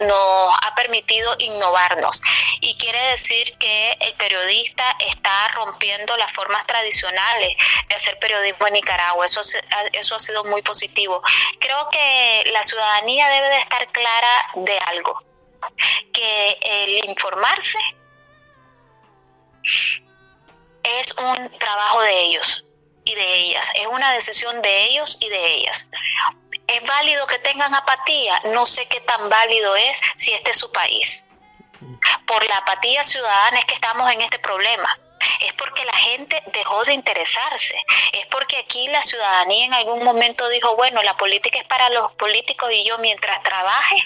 [0.63, 2.21] ha permitido innovarnos
[2.61, 7.57] y quiere decir que el periodista está rompiendo las formas tradicionales
[7.89, 9.27] de hacer periodismo en Nicaragua.
[9.27, 9.41] Eso,
[9.93, 11.23] eso ha sido muy positivo.
[11.59, 15.23] Creo que la ciudadanía debe de estar clara de algo,
[16.13, 17.79] que el informarse
[20.83, 22.65] es un trabajo de ellos
[23.05, 25.89] y de ellas, es una decisión de ellos y de ellas.
[26.67, 28.41] ¿Es válido que tengan apatía?
[28.53, 31.25] No sé qué tan válido es si este es su país.
[32.27, 34.99] Por la apatía ciudadana es que estamos en este problema.
[35.41, 37.77] Es porque la gente dejó de interesarse.
[38.13, 42.13] Es porque aquí la ciudadanía en algún momento dijo, bueno, la política es para los
[42.15, 43.97] políticos y yo mientras trabaje,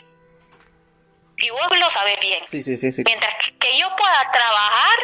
[1.38, 4.98] y vos lo sabes bien, sí, sí, sí, mientras que yo pueda trabajar,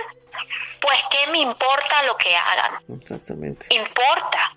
[0.81, 2.83] pues qué me importa lo que hagan.
[2.89, 3.67] Exactamente.
[3.71, 4.57] Importa.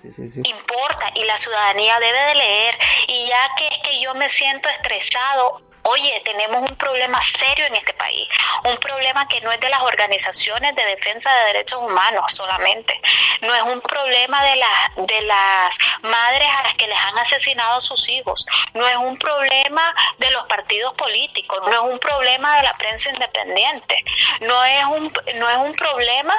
[0.00, 0.42] Sí, sí, sí.
[0.44, 4.68] Importa y la ciudadanía debe de leer y ya que es que yo me siento
[4.68, 8.26] estresado Oye, tenemos un problema serio en este país,
[8.64, 12.98] un problema que no es de las organizaciones de defensa de derechos humanos solamente,
[13.42, 17.74] no es un problema de, las de las madres a las que les han asesinado
[17.74, 22.56] a sus hijos, no es un problema de los partidos políticos, no es un problema
[22.56, 24.02] de la prensa independiente,
[24.40, 26.34] no es un, no es un problema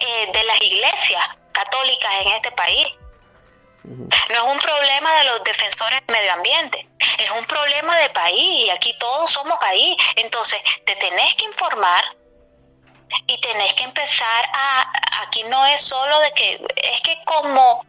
[0.00, 2.86] eh, de las iglesias católicas en este país
[3.84, 6.86] No es un problema de los defensores del medio ambiente,
[7.18, 9.96] es un problema de país y aquí todos somos país.
[10.16, 12.04] Entonces, te tenés que informar
[13.26, 14.92] y tenés que empezar a,
[15.22, 17.84] aquí no es solo de que, es que como,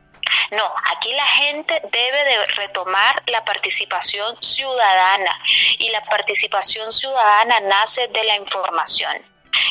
[0.51, 5.39] no, aquí la gente debe de retomar la participación ciudadana
[5.77, 9.13] y la participación ciudadana nace de la información.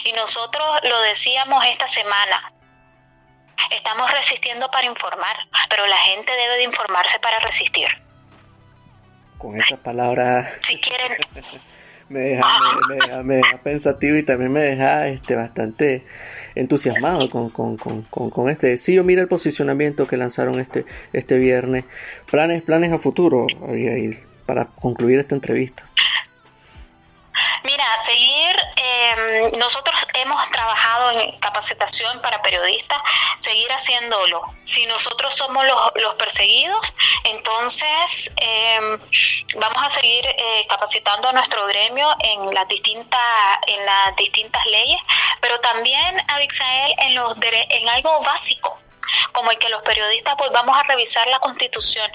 [0.04, 2.52] Y nosotros lo decíamos esta semana,
[3.70, 5.37] Estamos resistiendo para informar,
[5.68, 7.88] pero la gente debe de informarse para resistir.
[9.38, 10.59] Con esas palabras...
[10.61, 11.16] Si quieren...
[12.09, 16.05] me, deja, me, deja, pensativo y también me deja este, bastante
[16.55, 18.77] entusiasmado con, con, con, con, este.
[18.77, 21.85] Sí, yo mira el posicionamiento que lanzaron este, este viernes.
[22.31, 23.46] Planes, planes a futuro,
[24.46, 25.85] para concluir esta entrevista.
[27.64, 32.98] Mira, seguir, em, nosotros hemos trabajado en capacitación para periodistas,
[33.37, 34.42] seguir haciéndolo.
[34.64, 38.98] Si nosotros somos los, perseguidos, entonces em,
[39.57, 43.20] vamos a seguir eh, capacitando a nuestro gremio en las distintas,
[43.66, 45.00] en las distintas leyes,
[45.40, 48.78] pero también, Abixael, en, los, en algo básico,
[49.33, 52.11] como el que los periodistas pues vamos a revisar la constitución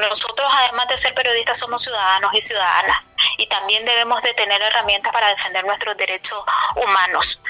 [0.00, 3.04] nosotros, además de ser periodistas, somos ciudadanos y ciudadanas
[3.38, 6.38] y también debemos de tener herramientas para defender nuestros derechos
[6.76, 7.40] humanos.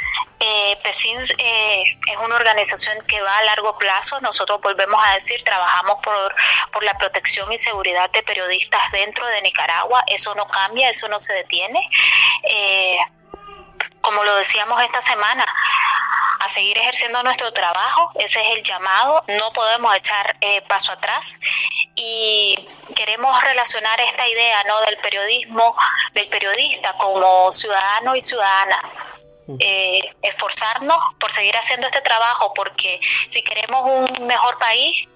[0.40, 4.20] Eh, PESINS eh, es una organización que va a largo plazo.
[4.20, 6.34] Nosotros volvemos a decir, trabajamos por,
[6.82, 10.04] la protección y seguridad de periodistas dentro de Nicaragua.
[10.06, 11.80] Eso no cambia, eso no se detiene.
[12.42, 12.98] Eh,
[14.04, 15.46] como lo decíamos esta semana,
[16.40, 21.38] a seguir ejerciendo nuestro trabajo, ese es el llamado, no podemos echar eh, paso atrás
[21.94, 24.80] y queremos relacionar esta idea ¿no?
[24.82, 25.74] del periodismo,
[26.12, 28.78] del periodista como ciudadano y ciudadana.
[29.58, 35.06] Eh, esforzarnos por seguir haciendo este trabajo porque si queremos un mejor país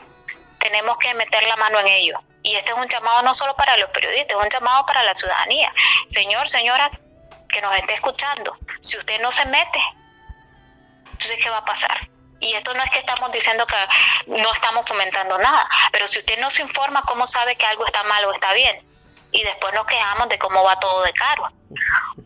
[0.60, 3.78] tenemos que meter la mano en ello y este es un llamado no solo para
[3.78, 5.72] los periodistas, es un llamado para la ciudadanía.
[6.08, 6.90] Señor, señora,
[7.48, 9.80] que nos esté escuchando, si usted no se mete,
[11.04, 12.08] entonces ¿qué va a pasar?
[12.40, 13.76] Y esto no es que estamos diciendo que
[14.26, 18.04] no estamos fomentando nada, pero si usted no se informa, ¿cómo sabe que algo está
[18.04, 18.86] mal o está bien?
[19.32, 21.50] Y después nos quejamos de cómo va todo de caro.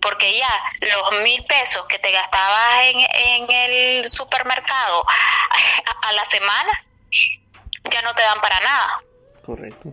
[0.00, 0.48] Porque ya
[0.80, 6.70] los mil pesos que te gastabas en, en el supermercado a, a la semana
[7.90, 9.00] ya no te dan para nada.
[9.44, 9.92] Correcto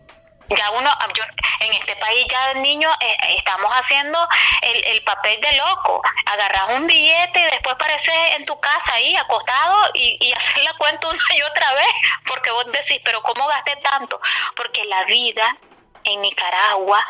[0.49, 1.23] ya uno, yo,
[1.59, 4.17] en este país ya niño eh, estamos haciendo
[4.62, 9.15] el, el, papel de loco, agarras un billete y después pareces en tu casa ahí
[9.15, 11.93] acostado y, y hacer la cuenta una y otra vez,
[12.25, 14.19] porque vos decís, pero ¿cómo gasté tanto?
[14.55, 15.57] Porque la vida
[16.03, 17.05] en Nicaragua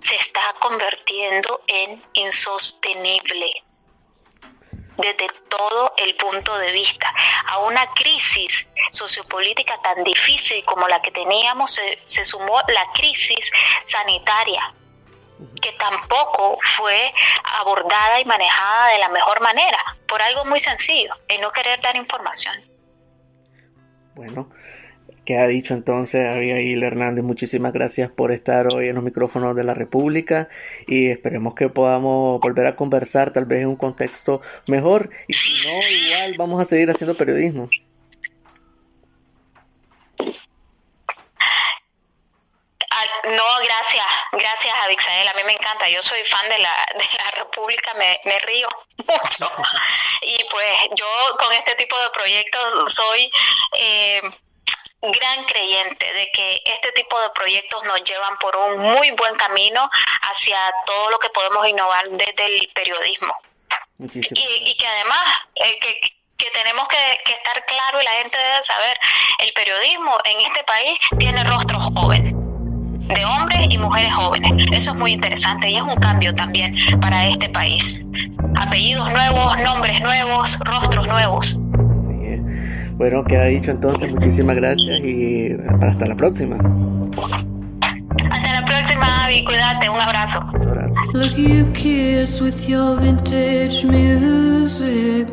[0.00, 3.52] se está convirtiendo en insostenible
[4.96, 7.12] desde todo el punto de vista.
[7.46, 13.50] A una crisis sociopolítica tan difícil como la que teníamos se, sumó la crisis
[13.84, 14.74] sanitaria
[15.60, 17.12] que tampoco fue
[17.58, 21.96] abordada y manejada de la mejor manera, por algo muy sencillo, en no querer dar
[21.96, 22.62] información.
[24.14, 24.50] Bueno,
[25.24, 27.22] ¿Qué ha dicho entonces Abigail Hernández?
[27.22, 30.48] Muchísimas gracias por estar hoy en los micrófonos de la República
[30.88, 35.68] y esperemos que podamos volver a conversar tal vez en un contexto mejor y si
[35.68, 37.68] no, igual vamos a seguir haciendo periodismo.
[42.90, 47.04] Ah, no, gracias, gracias Abixael, a mí me encanta, yo soy fan de la, de
[47.16, 49.50] la República, me, me río mucho
[50.22, 51.06] y pues yo
[51.38, 53.30] con este tipo de proyectos soy...
[53.78, 54.20] Eh,
[55.02, 59.90] gran creyente de que este tipo de proyectos nos llevan por un muy buen camino
[60.30, 63.34] hacia todo lo que podemos innovar desde el periodismo.
[63.98, 65.22] Y, que además,
[65.56, 66.00] eh, que,
[66.36, 68.98] que, tenemos que, estar claro y la gente debe saber,
[69.38, 74.52] el periodismo en este país tiene rostros jóvenes de hombres y mujeres jóvenes.
[74.72, 78.04] Eso es muy interesante y es un cambio también para este país.
[78.56, 81.58] Apellidos nuevos, nombres nuevos, rostros nuevos.
[82.96, 86.56] Bueno, queda dicho entonces, muchísimas gracias y hasta la próxima.
[88.30, 90.40] Hasta la próxima, Avi, cuídate, un abrazo.
[90.54, 91.00] Un abrazo.
[91.14, 95.28] Look you kids with your vintage music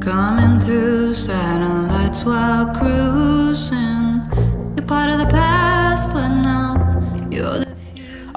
[0.00, 4.22] coming through satellites while cruising.
[4.76, 5.77] You're part of the past,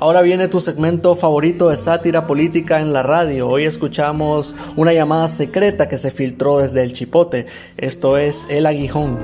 [0.01, 3.47] Ahora viene tu segmento favorito de sátira política en la radio.
[3.47, 7.45] Hoy escuchamos una llamada secreta que se filtró desde el Chipote.
[7.77, 9.19] Esto es El Aguijón.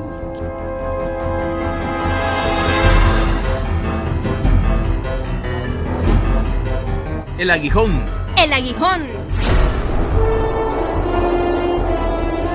[7.39, 8.05] El Aguijón.
[8.38, 9.07] El Aguijón.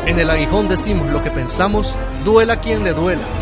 [0.07, 1.93] En El Aguijón decimos lo que pensamos,
[2.25, 3.42] duela quien le duela.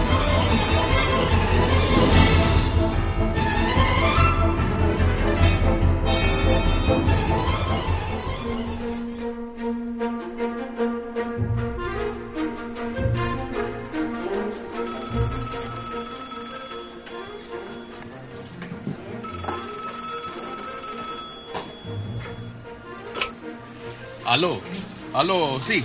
[25.20, 25.84] Aló, sí.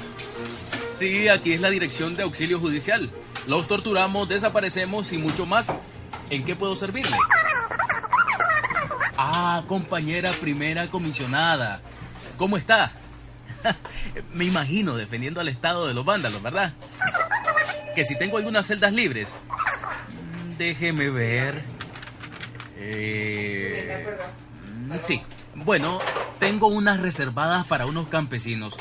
[0.99, 3.11] Sí, aquí es la dirección de auxilio judicial.
[3.47, 5.71] Los torturamos, desaparecemos y mucho más.
[6.29, 7.17] ¿En qué puedo servirle?
[9.17, 11.81] Ah, compañera primera comisionada.
[12.37, 12.93] ¿Cómo está?
[14.33, 16.73] Me imagino defendiendo al estado de los vándalos, ¿verdad?
[17.93, 19.29] Que si tengo algunas celdas libres.
[20.09, 21.63] Mm, déjeme ver.
[22.77, 24.17] Eh...
[25.01, 25.21] Sí.
[25.55, 25.99] Bueno,
[26.39, 28.77] tengo unas reservadas para unos campesinos.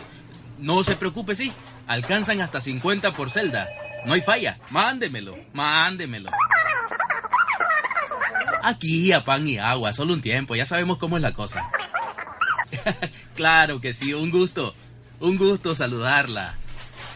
[0.58, 1.52] No se preocupe, sí.
[1.86, 3.68] Alcanzan hasta 50 por celda.
[4.04, 4.58] No hay falla.
[4.70, 6.30] Mándemelo, mándemelo.
[8.62, 11.70] Aquí a pan y agua, solo un tiempo, ya sabemos cómo es la cosa.
[13.36, 14.74] claro que sí, un gusto.
[15.20, 16.54] Un gusto saludarla.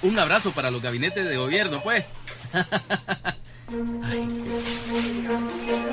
[0.02, 2.04] Un abrazo para los gabinetes de gobierno, pues.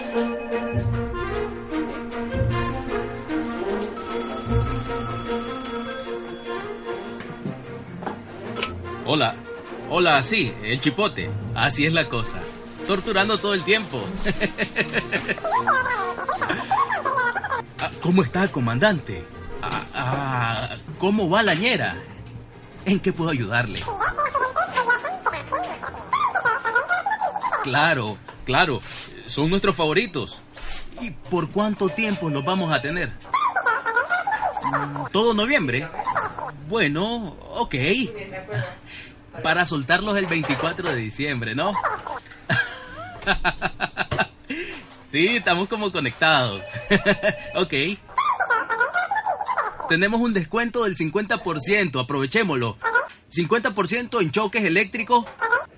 [9.16, 9.34] Hola,
[9.90, 11.32] hola, sí, el chipote.
[11.56, 12.42] Así es la cosa.
[12.86, 14.04] Torturando todo el tiempo.
[17.80, 19.24] Ah, ¿Cómo está, comandante?
[19.62, 21.98] Ah, ah, ¿Cómo va la ñera?
[22.86, 23.82] ¿En qué puedo ayudarle?
[27.64, 28.82] Claro, claro,
[29.28, 30.40] son nuestros favoritos.
[31.00, 33.12] ¿Y por cuánto tiempo los vamos a tener?
[35.12, 35.88] ¿Todo noviembre?
[36.68, 37.76] Bueno, ok.
[39.44, 41.74] Para soltarlos el 24 de diciembre, ¿no?
[45.16, 46.62] Sí, estamos como conectados.
[47.56, 47.74] ok.
[49.88, 52.78] Tenemos un descuento del 50%, aprovechémoslo.
[53.32, 55.26] 50% en choques eléctricos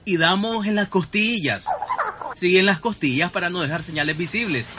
[0.05, 1.66] y damos en las costillas.
[2.36, 4.70] Sí, en las costillas para no dejar señales visibles.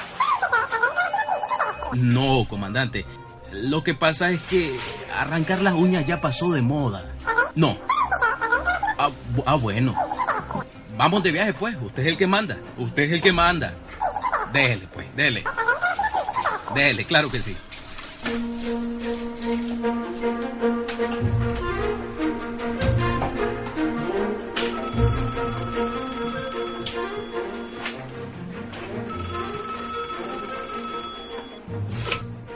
[1.93, 3.07] No, comandante.
[3.53, 4.77] Lo que pasa es que
[5.15, 7.05] arrancar las uñas ya pasó de moda.
[7.55, 7.79] No.
[9.45, 9.95] Ah, bueno.
[10.97, 11.77] Vamos de viaje, pues.
[11.81, 12.59] Usted es el que manda.
[12.77, 13.75] Usted es el que manda.
[14.53, 15.45] Dele, pues, dele.
[16.75, 17.57] Dele, claro que sí.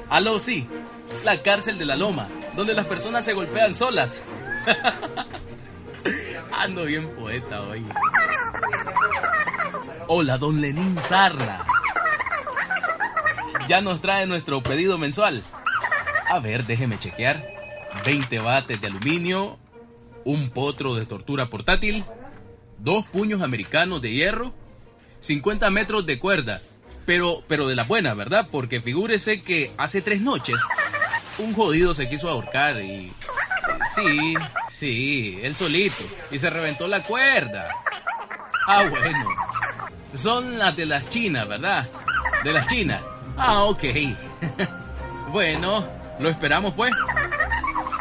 [0.09, 0.69] Aló, sí.
[1.25, 4.23] La cárcel de la Loma, donde las personas se golpean solas.
[6.63, 7.85] Ando bien poeta hoy.
[10.07, 11.67] Hola, don Lenín Sarna.
[13.67, 15.43] Ya nos trae nuestro pedido mensual.
[16.31, 17.45] A ver, déjeme chequear.
[18.05, 19.59] 20 bates de aluminio,
[20.25, 22.05] un potro de tortura portátil,
[22.79, 24.55] dos puños americanos de hierro,
[25.19, 26.63] 50 metros de cuerda,
[27.05, 28.47] pero, pero de la buena, ¿verdad?
[28.53, 30.57] Porque figúrese que hace tres noches
[31.39, 33.13] un jodido se quiso ahorcar y...
[33.97, 34.35] Sí,
[34.83, 36.03] sí, él solito.
[36.33, 37.69] Y se reventó la cuerda.
[38.67, 39.29] Ah, bueno.
[40.15, 41.87] Son las de las chinas, ¿verdad?
[42.43, 43.01] De las chinas.
[43.37, 43.85] Ah, ok.
[45.31, 45.87] bueno,
[46.19, 46.93] lo esperamos pues.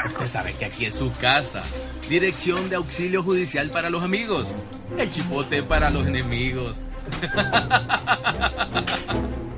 [0.07, 1.61] Usted sabe que aquí es su casa.
[2.09, 4.55] Dirección de auxilio judicial para los amigos.
[4.97, 6.77] El chipote para los enemigos.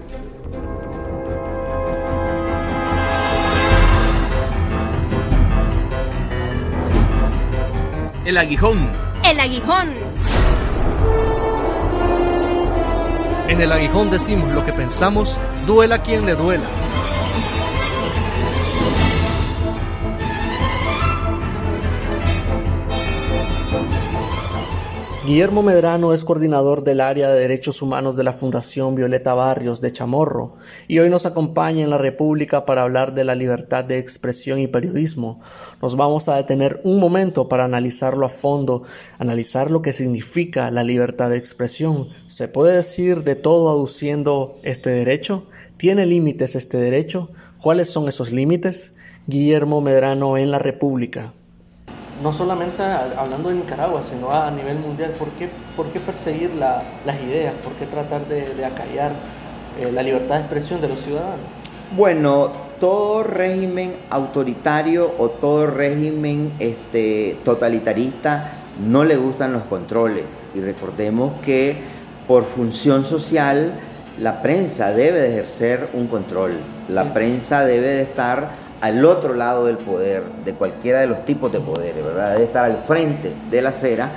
[8.26, 8.90] El aguijón.
[9.26, 9.94] El aguijón.
[13.50, 15.36] En el aguijón decimos lo que pensamos,
[15.68, 16.64] duela quien le duela.
[25.26, 29.94] Guillermo Medrano es coordinador del área de derechos humanos de la Fundación Violeta Barrios de
[29.94, 30.56] Chamorro
[30.90, 34.68] y hoy nos acompaña en la República para hablar de la libertad de expresión y
[34.68, 35.40] periodismo.
[35.82, 38.84] Nos vamos a detener un momento para analizarlo a fondo,
[39.18, 42.10] analizar lo que significa la libertad de expresión.
[42.28, 45.46] ¿Se puede decir de todo aduciendo este derecho?
[45.78, 47.30] ¿Tiene límites este derecho?
[47.62, 48.98] ¿Cuáles son esos límites?
[49.28, 51.32] Guillermo Medrano en la República
[52.22, 57.22] no solamente hablando de Nicaragua, sino a nivel mundial, ¿por qué, por qué perseguir las
[57.22, 57.54] ideas?
[57.64, 59.12] ¿Por qué tratar de, acallar
[59.80, 61.40] eh, la libertad de expresión de los ciudadanos?
[61.96, 68.52] Bueno, todo régimen autoritario o todo régimen este, totalitarista
[68.86, 70.26] no le gustan los controles.
[70.56, 71.78] Y recordemos que
[72.28, 73.74] por función social
[74.20, 76.58] la prensa debe de ejercer un control.
[76.90, 81.50] La prensa debe de estar al otro lado del poder, de cualquiera de los tipos
[81.54, 82.34] de poderes, ¿verdad?
[82.34, 84.12] Debe estar al frente de la acera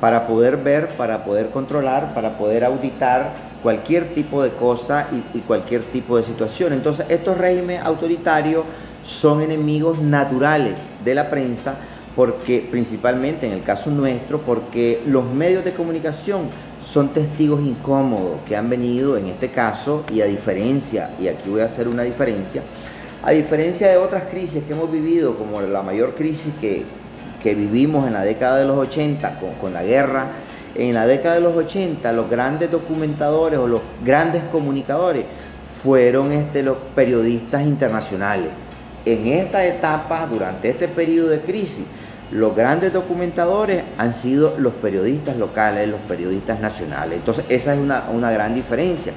[0.00, 5.82] para poder ver, para poder controlar, para poder auditar cualquier tipo de cosa y, cualquier
[5.82, 6.72] tipo de situación.
[6.72, 8.64] Entonces, estos regímenes autoritarios
[9.04, 10.72] son enemigos naturales
[11.04, 11.74] de la prensa
[12.16, 16.44] porque principalmente en el caso nuestro, porque los medios de comunicación
[16.82, 21.60] son testigos incómodos que han venido en este caso y a diferencia, y aquí voy
[21.60, 22.62] a hacer una diferencia,
[23.26, 26.84] a diferencia de otras crisis que hemos vivido, como la mayor crisis que,
[27.44, 30.30] vivimos en la década de los 80 con, con la guerra,
[30.74, 35.24] en la década de los 80 los grandes documentadores o los grandes comunicadores
[35.82, 38.48] fueron este, los periodistas internacionales.
[39.04, 41.84] En esta etapa, durante este periodo de crisis,
[42.32, 47.18] los grandes documentadores han sido los periodistas locales, los periodistas nacionales.
[47.18, 49.12] Entonces, esa es una, una gran diferencia.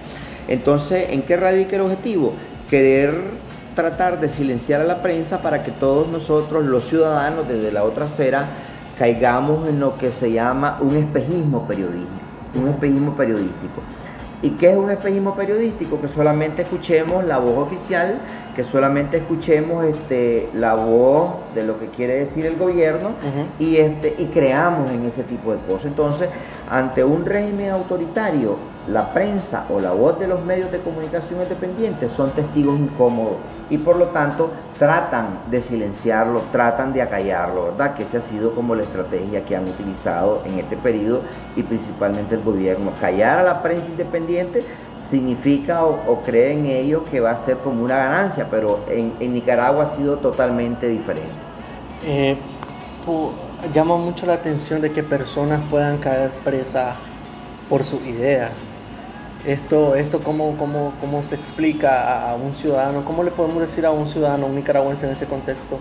[0.47, 2.34] Entonces, ¿en qué radica el objetivo?
[2.70, 7.84] Querer tratar de silenciar a la prensa para que todos nosotros, los ciudadanos, desde la
[7.84, 8.48] otra acera,
[8.98, 12.20] caigamos en lo que se llama un espejismo periodismo,
[12.56, 13.82] un espejismo periodístico.
[14.42, 16.00] ¿Y qué es un espejismo periodístico?
[16.00, 18.20] Que solamente escuchemos la voz oficial,
[18.56, 23.12] que solamente escuchemos este, la voz de lo que quiere decir el gobierno
[23.58, 25.88] y, este, y creamos en ese tipo de cosas.
[25.88, 26.30] Entonces,
[26.70, 28.56] ante un régimen autoritario,
[28.88, 33.38] la prensa o la voz de los medios de comunicación independientes son testigos incómodos
[33.70, 37.94] y por lo tanto tratan de silenciarlo, tratan de acallarlo, ¿verdad?
[37.96, 41.22] Que esa ha sido como la estrategia que han utilizado en este periodo
[41.56, 42.94] y principalmente el gobierno.
[43.00, 44.64] Callar a la prensa independiente
[44.98, 49.84] significa o, cree en ello que va a ser como una ganancia, pero en, Nicaragua
[49.84, 51.30] ha sido totalmente diferente.
[52.06, 52.38] Eh,
[53.74, 56.96] llama mucho la atención de que personas puedan caer presas
[57.70, 58.52] por su idea
[59.46, 63.92] esto, esto cómo, cómo, cómo se explica a un ciudadano, cómo le podemos decir a
[63.92, 65.80] un ciudadano, un nicaragüense en este contexto,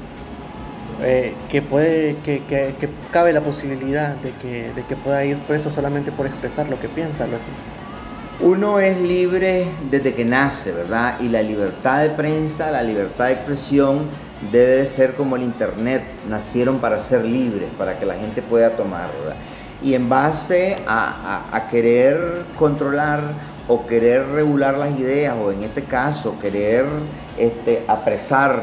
[1.03, 5.37] eh, que puede, que, que, que, cabe la posibilidad de que, de que pueda ir
[5.39, 7.27] preso solamente por expresar lo que piensa.
[8.41, 11.17] Uno es libre desde que nace, ¿verdad?
[11.21, 14.07] Y la libertad de prensa, la libertad de expresión
[14.53, 19.09] debe ser como el Internet, nacieron para ser libres, para que la gente pueda tomar,
[19.21, 19.37] ¿verdad?
[19.83, 23.21] Y en base a, querer controlar
[23.69, 26.87] o querer regular las ideas o en este caso querer
[27.37, 28.63] este, apresar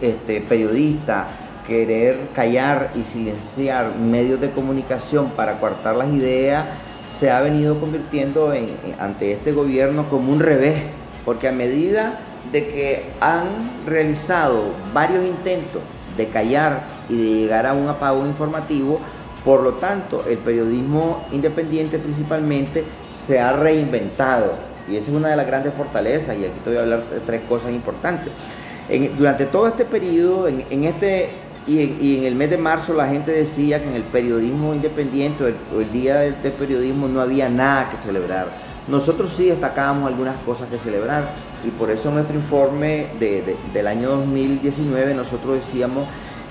[0.00, 1.26] este, periodistas,
[1.66, 6.64] querer callar y silenciar medios de comunicación para coartar las ideas,
[7.06, 10.82] se ha venido convirtiendo en, ante este gobierno como un revés,
[11.24, 12.18] porque a medida
[12.50, 13.46] de que han
[13.86, 15.82] realizado varios intentos
[16.16, 19.00] de callar y de llegar a un apagón informativo,
[19.44, 25.36] por lo tanto, el periodismo independiente principalmente se ha reinventado y esa es una de
[25.36, 28.32] las grandes fortalezas y aquí te voy a hablar de tres cosas importantes.
[29.16, 31.30] durante todo este periodo, en, este
[31.66, 35.80] y en, el mes de marzo la gente decía que en el periodismo independiente o
[35.80, 38.48] el, día del, periodismo no había nada que celebrar.
[38.88, 41.30] Nosotros sí destacábamos algunas cosas que celebrar
[41.64, 43.06] y por eso en nuestro informe
[43.72, 46.08] del año 2019 nosotros decíamos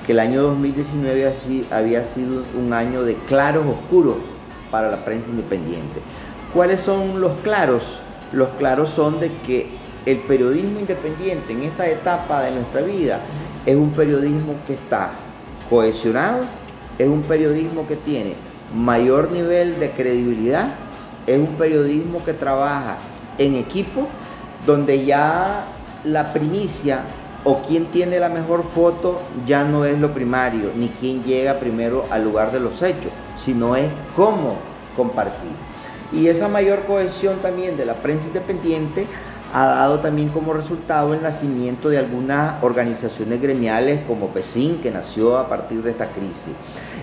[0.10, 1.36] que el año 2019
[1.70, 4.16] había sido un año de claros oscuros
[4.72, 5.99] para la prensa independiente.
[6.51, 7.99] ¿Cuáles son los claros?
[8.32, 9.68] Los claros son de que
[10.07, 13.20] el periodismo independiente en esta etapa de nuestra vida
[13.68, 15.12] es un periodismo que está
[15.70, 16.39] cohesionado,
[16.97, 18.34] es un periodismo que tiene
[18.76, 20.74] mayor nivel de credibilidad,
[21.28, 22.97] es un periodismo que trabaja
[23.38, 24.07] en equipo,
[24.66, 25.66] donde ya
[26.03, 27.01] la primicia
[27.43, 32.05] o quién tiene la mejor foto ya no es lo primario, ni quién llega primero
[32.09, 34.57] al lugar de los hechos, sino es cómo
[34.95, 35.51] compartir.
[36.11, 39.05] Y esa mayor cohesión también de la prensa independiente
[39.53, 45.37] ha dado también como resultado el nacimiento de algunas organizaciones gremiales como PESIN, que nació
[45.37, 46.53] a partir de esta crisis.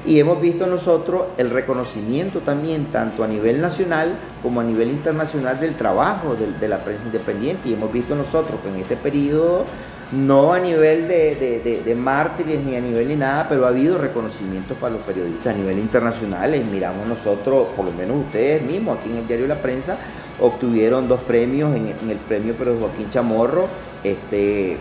[0.04, 5.58] Y hemos visto nosotros el reconocimiento también, tanto a nivel nacional como a nivel internacional,
[5.58, 7.68] del trabajo de, de la prensa independiente.
[7.68, 9.64] Y hemos visto nosotros que en este periodo
[10.12, 14.94] no a nivel de, mártires ni a nivel ni nada, pero ha habido reconocimientos para
[14.94, 16.54] los periodistas a nivel internacional.
[16.54, 19.96] Y miramos nosotros, por lo menos ustedes mismos, aquí en el diario La Prensa,
[20.40, 23.66] obtuvieron dos premios en, el premio Pedro Joaquín Chamorro,
[24.04, 24.76] este,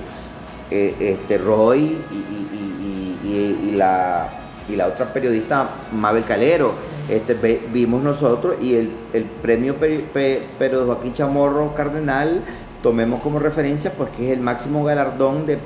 [0.69, 4.29] eh, este Roy y, la,
[4.69, 6.73] y la otra periodista Mabel Calero.
[7.09, 7.35] Este,
[7.71, 8.89] vimos nosotros y el,
[9.41, 12.41] premio Pedro Joaquín Chamorro Cardenal
[12.85, 15.57] tomemos como referencia porque es el máximo galardón de,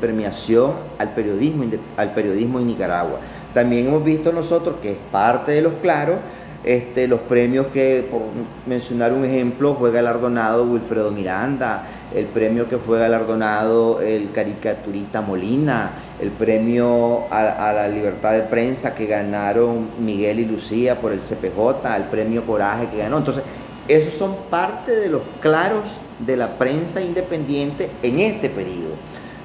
[0.00, 1.66] premiación al periodismo,
[1.98, 3.18] al periodismo en Nicaragua.
[3.52, 6.16] También hemos visto nosotros que es parte de los claros,
[6.64, 8.22] este, los premios que, por
[8.66, 11.84] mencionar un ejemplo, fue galardonado Wilfredo Miranda,
[12.14, 18.40] el premio que fue galardonado el caricaturista Molina, el premio a, a, la libertad de
[18.40, 23.18] prensa que ganaron Miguel y Lucía por el CPJ, el premio Coraje que ganó.
[23.18, 23.42] Entonces,
[23.86, 25.82] esos son parte de los claros
[26.18, 28.94] de la prensa independiente en este periodo.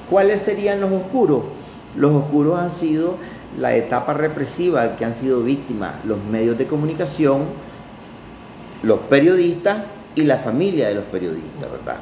[0.09, 1.43] ¿Cuáles serían los oscuros?
[1.95, 3.17] Los oscuros han sido
[3.57, 7.43] la etapa represiva que han sido víctimas los medios de comunicación,
[8.84, 9.84] los periodistas
[10.15, 11.97] y la familia de los periodistas, ¿verdad?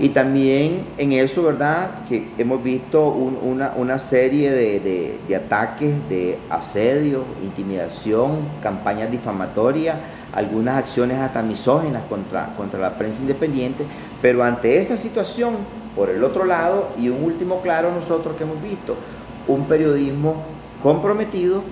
[0.00, 1.90] Y también en eso, ¿verdad?
[2.08, 9.96] Que hemos visto una, serie de, ataques, de asedio, intimidación, campañas difamatorias,
[10.32, 13.84] algunas acciones hasta misóginas contra, contra la prensa independiente,
[14.22, 15.56] pero ante esa situación,
[15.94, 18.96] por el otro lado, y un último claro nosotros que hemos visto,
[19.48, 20.36] un periodismo
[20.82, 21.62] comprometido,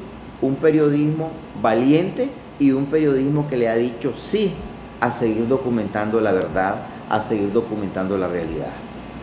[0.43, 1.31] un periodismo
[1.63, 4.53] valiente y un periodismo que le ha dicho sí
[5.01, 6.75] a seguir documentando la verdad,
[7.09, 8.73] a seguir documentando la realidad.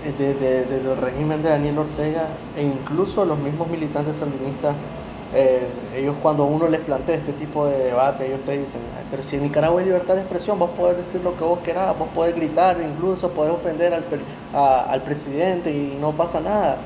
[0.03, 4.75] Desde, eh, desde el régimen de Daniel Ortega e incluso los mismos militantes sandinistas,
[5.33, 8.79] eh, ellos cuando uno les plantea este tipo de debate, ellos te dicen,
[9.09, 11.97] pero si en Nicaragua hay libertad de expresión, vos podés decir lo que vos querás,
[11.97, 14.03] vos podés gritar, incluso podés ofender al,
[14.53, 16.77] al presidente y no pasa nada.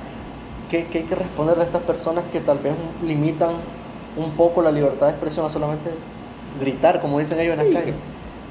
[0.69, 2.73] ¿Qué, ¿Qué, hay que responderle a estas personas que tal vez
[3.05, 3.49] limitan
[4.15, 5.89] un poco la libertad de expresión a solamente
[6.59, 7.93] gritar, como dicen ellos en la calle?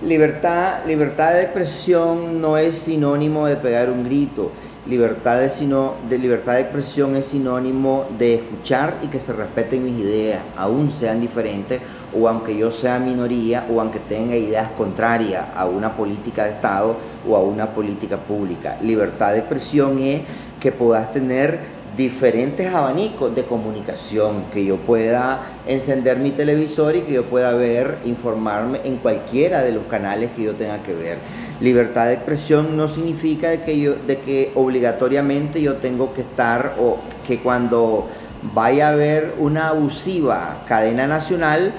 [0.02, 4.52] Libertad, libertad de expresión no es sinónimo de pegar un grito.
[4.86, 9.84] Libertad de, sino, de libertad de expresión es sinónimo de escuchar y que se respeten
[9.84, 11.80] mis ideas, aún sean diferentes
[12.16, 16.96] o aunque yo sea minoría o aunque tenga ideas contrarias a una política de Estado
[17.28, 18.76] o a una política pública.
[18.80, 20.22] Libertad de expresión es
[20.60, 21.58] que puedas tener
[21.98, 27.98] diferentes abanicos de comunicación, que yo pueda encender mi televisor y que yo pueda ver,
[28.04, 31.18] informarme en cualquiera de los canales que yo tenga que ver.
[31.60, 36.76] Libertad de expresión no significa de que, yo, de que obligatoriamente yo tengo que estar
[36.80, 38.06] o que cuando
[38.54, 41.72] vaya a haber una abusiva cadena nacional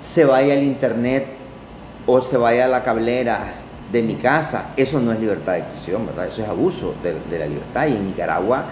[0.00, 1.28] se vaya al internet
[2.06, 3.54] o se vaya a la cablera
[3.92, 4.72] de mi casa.
[4.76, 6.26] Eso no es libertad de expresión, ¿verdad?
[6.26, 8.64] Eso es abuso de, de la libertad y en Nicaragua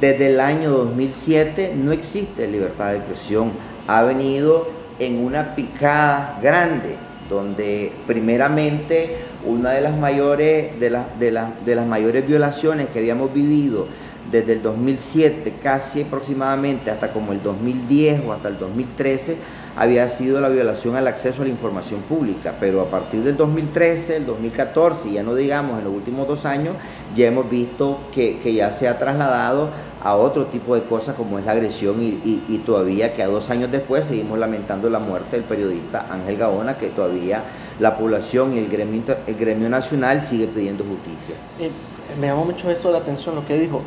[0.00, 3.52] desde el año 2007 no existe libertad de expresión.
[3.86, 4.68] Ha venido
[4.98, 6.96] en una picada grande,
[7.28, 13.86] donde primeramente una de las mayores, de, de, las mayores violaciones que habíamos vivido
[14.30, 19.36] desde el 2007, casi aproximadamente hasta como el 2010 o hasta el 2013,
[19.76, 24.16] había sido la violación al acceso a la información pública, pero a partir del 2013,
[24.16, 26.74] el 2014, ya no digamos en los últimos dos años,
[27.14, 29.68] ya hemos visto que, que ya se ha trasladado
[30.06, 33.72] a otro tipo de cosas como es la agresión y, todavía que a dos años
[33.72, 37.42] después seguimos lamentando la muerte del periodista Ángel Gaona, que todavía
[37.80, 41.34] la población y el gremio, el gremio nacional sigue pidiendo justicia.
[41.58, 41.72] Eh,
[42.20, 43.82] me llamó mucho eso la atención lo que dijo.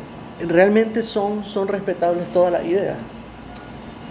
[0.46, 2.98] ¿Realmente son, son respetables todas las ideas?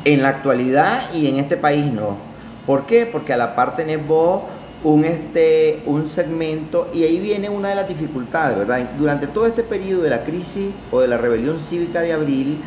[0.04, 2.18] En la actualidad y en este país no.
[2.66, 3.06] ¿Por qué?
[3.06, 4.42] Porque a la parte tenés vos
[4.84, 8.90] un, este, un segmento y ahí viene una de las dificultades, ¿verdad?
[8.98, 12.62] Durante todo este periodo de la crisis o de la rebelión cívica de abril,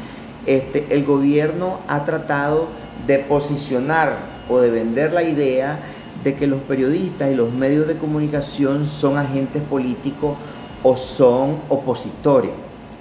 [0.46, 2.66] este, el gobierno ha tratado
[3.06, 4.16] de posicionar
[4.48, 5.78] o de vender la idea
[6.22, 10.36] de que los periodistas y los medios de comunicación son agentes políticos
[10.82, 12.52] o son opositores.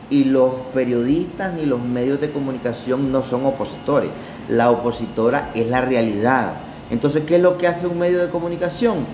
[0.09, 4.09] Y los periodistas ni los medios de comunicación no son opositores.
[4.49, 6.53] La opositora es la realidad
[6.91, 9.05] entonces, ¿qué es lo que hace un medio de comunicación?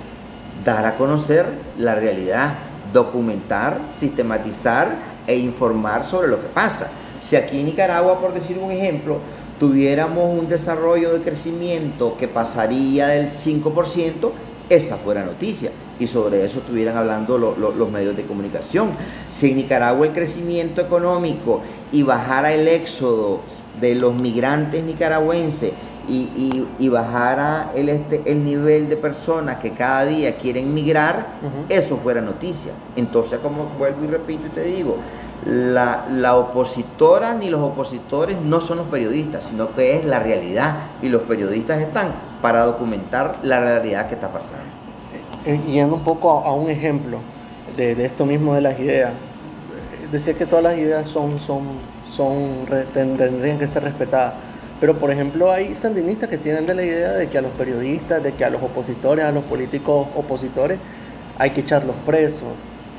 [0.65, 1.45] Dar a conocer
[1.77, 2.55] la realidad,
[2.91, 4.95] documentar, sistematizar
[5.27, 6.87] e informar sobre lo que pasa.
[7.19, 9.19] Si aquí en Nicaragua, por decir un ejemplo,
[9.59, 14.31] tuviéramos un desarrollo de crecimiento que pasaría del 5%,
[14.69, 15.71] esa fuera noticia.
[15.99, 18.89] Y sobre eso estuvieran hablando los medios de comunicación.
[19.29, 21.61] Si en Nicaragua el crecimiento económico
[21.91, 23.39] y bajara el éxodo
[23.79, 25.71] de los migrantes nicaragüenses
[26.07, 31.27] y, y, bajara el, este, el nivel de personas que cada día quieren migrar,
[31.69, 32.71] eso fuera noticia.
[32.95, 34.97] Entonces, como vuelvo y repito y te digo,
[35.45, 40.77] la, la, opositora ni los opositores no son los periodistas, sino que es la realidad.
[41.01, 44.63] Y los periodistas están para documentar la realidad que está pasando.
[45.45, 47.19] Eh, eh, yendo un poco a, un ejemplo
[47.75, 49.11] de, de, esto mismo de las ideas,
[50.11, 51.63] decía que todas las ideas son, son,
[52.09, 54.33] son, tendrían que ser respetadas
[54.79, 58.21] pero, por ejemplo, hay sandinistas que tienen de la idea de que a los periodistas,
[58.21, 60.77] de que a los opositores, a los políticos opositores,
[61.39, 62.49] hay que echarlos presos.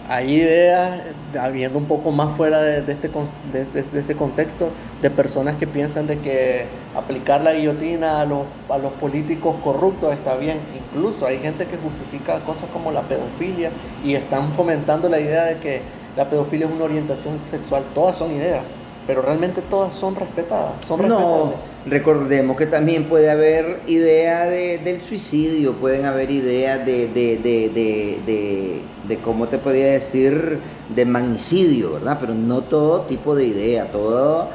[0.09, 1.03] Hay ideas,
[1.39, 3.11] habiendo un poco más fuera de, este,
[3.53, 4.71] de, este contexto,
[5.03, 6.65] de personas que piensan de que
[6.97, 10.59] aplicar la guillotina a los, a los políticos corruptos está bien.
[10.75, 13.71] Incluso hay gente que justifica cosas como la pedofilia
[14.03, 15.83] y están fomentando la idea de que
[16.17, 17.85] la pedofilia es una orientación sexual.
[17.95, 18.63] Todas son ideas
[19.09, 21.57] pero realmente todas son respetadas, son respetables.
[21.57, 28.83] No Recordemos que también puede haber idea de, del suicidio, pueden haber ideas de, de,
[29.07, 30.59] de, cómo te podría decir,
[30.95, 32.19] de magnicidio, ¿verdad?
[32.21, 34.51] Pero no todo tipo de idea, todo...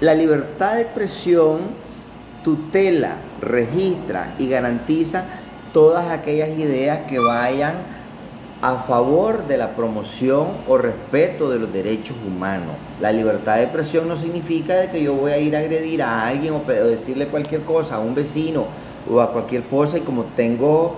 [0.00, 1.58] la libertad de expresión
[2.42, 5.24] tutela, registra y garantiza
[5.72, 7.74] todas aquellas ideas que vayan
[8.60, 12.74] a favor de la promoción o respeto de los derechos humanos.
[13.00, 16.54] La libertad de expresión no significa que yo voy a ir a agredir a alguien
[16.54, 18.66] o decirle cualquier cosa a un vecino
[19.08, 20.96] o a cualquier cosa y como tengo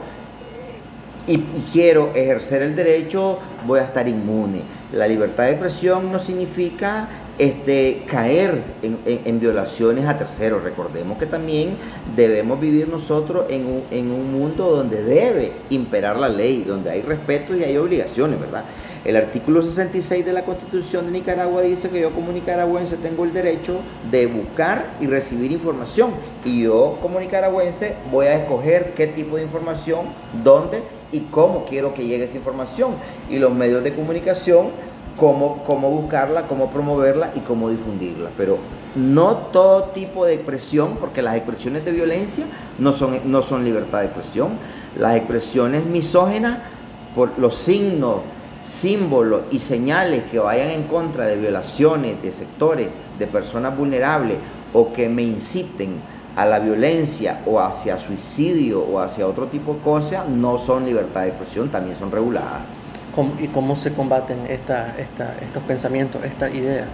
[1.26, 4.62] y, y quiero ejercer el derecho voy a estar inmune.
[4.92, 7.08] La libertad de expresión no significa
[7.41, 10.62] este, caer en, violaciones a terceros.
[10.62, 11.70] Recordemos que también
[12.14, 17.01] debemos vivir nosotros en un, en un, mundo donde debe imperar la ley, donde hay
[17.01, 18.64] respeto y hay obligaciones, ¿verdad?
[19.07, 23.32] El artículo 66 de la Constitución de Nicaragua dice que yo como nicaragüense tengo el
[23.32, 23.80] derecho
[24.11, 26.11] de buscar y recibir información.
[26.45, 30.09] Y yo como nicaragüense voy a escoger qué tipo de información,
[30.45, 32.93] dónde y cómo quiero que llegue esa información.
[33.30, 38.30] Y los medios de comunicación cómo, cómo buscarla, cómo promoverla y cómo difundirla.
[38.36, 38.58] Pero
[38.94, 42.46] no todo tipo de expresión, porque las expresiones de violencia
[42.78, 44.50] no son, no son libertad de expresión.
[44.98, 46.58] Las expresiones misógenas,
[47.14, 48.20] por los signos,
[48.64, 52.88] símbolos y señales que vayan en contra de violaciones de sectores,
[53.18, 54.36] de personas vulnerables
[54.72, 55.96] o que me inciten
[56.36, 61.22] a la violencia o hacia suicidio o hacia otro tipo de cosas, no son libertad
[61.22, 62.80] de expresión, también son reguladas
[63.40, 66.86] y cómo se combaten esta, esta, estos pensamientos, estas ideas.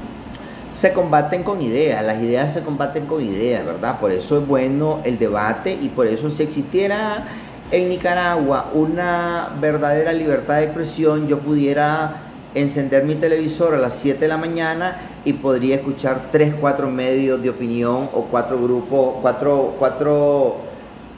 [0.74, 3.98] Se combaten con ideas, las ideas se combaten con ideas, ¿verdad?
[3.98, 7.24] Por eso es bueno el debate y por eso si existiera
[7.70, 12.16] en Nicaragua una verdadera libertad de expresión, yo pudiera
[12.54, 17.42] encender mi televisor a las 7 de la mañana y podría escuchar 3, 4 medios
[17.42, 20.56] de opinión o cuatro grupos, cuatro, cuatro,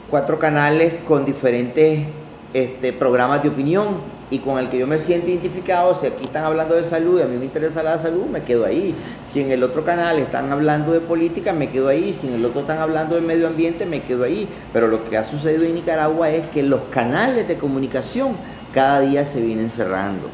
[0.09, 2.05] cuatro canales con diferentes
[2.53, 6.43] este, programas de opinión y con el que yo me siento identificado, si aquí están
[6.43, 8.93] hablando de salud y a mí me interesa la salud, me quedo ahí.
[9.25, 12.13] Si en el otro canal están hablando de política, me quedo ahí.
[12.13, 14.47] Si en el otro están hablando de medio ambiente, me quedo ahí.
[14.71, 18.35] Pero lo que ha sucedido en Nicaragua es que los canales de comunicación
[18.71, 20.29] cada día se vienen cerrando.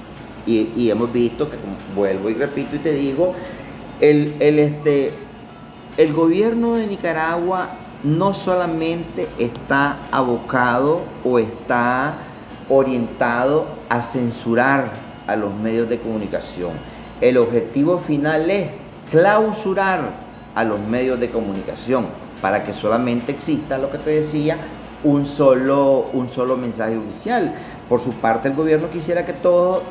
[0.45, 1.55] Y, hemos visto que,
[1.95, 3.33] vuelvo y repito y te digo,
[3.99, 5.13] el, el, este,
[5.97, 7.69] el gobierno de Nicaragua
[8.03, 12.24] no solamente está abocado o está
[12.69, 14.89] orientado a censurar
[15.27, 16.71] a los medios de comunicación.
[17.21, 18.69] El objetivo final es
[19.11, 20.01] clausurar
[20.53, 22.05] a los medios de comunicación
[22.41, 24.57] para que solamente exista lo que te decía,
[25.03, 27.53] un solo, un solo mensaje oficial.
[27.87, 29.83] Por su parte, el gobierno quisiera que todos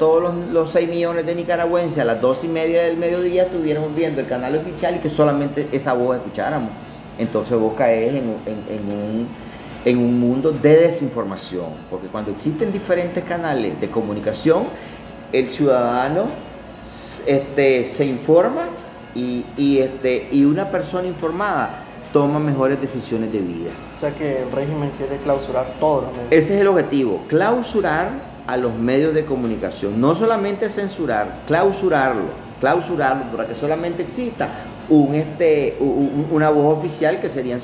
[0.52, 4.26] los, 6 millones de nicaragüenses a las 2 y media del mediodía estuviéramos viendo el
[4.26, 6.70] canal oficial y que solamente esa voz escucháramos.
[7.18, 9.28] Entonces vos caes en un
[9.84, 14.64] en un mundo de desinformación, porque cuando existen diferentes canales de comunicación,
[15.32, 16.26] el ciudadano
[17.26, 18.66] este, se informa
[19.14, 19.44] y,
[19.78, 21.82] este, y una persona informada
[22.12, 23.70] toma mejores decisiones de vida.
[23.96, 26.32] O sea que el régimen quiere clausurar todos los medios.
[26.32, 32.22] Ese es el objetivo, clausurar a los medios de comunicación, no solamente censurar, clausurarlo,
[32.60, 34.48] clausurarlo para que solamente exista
[34.88, 35.76] un, este,
[36.30, 37.60] una voz oficial que serían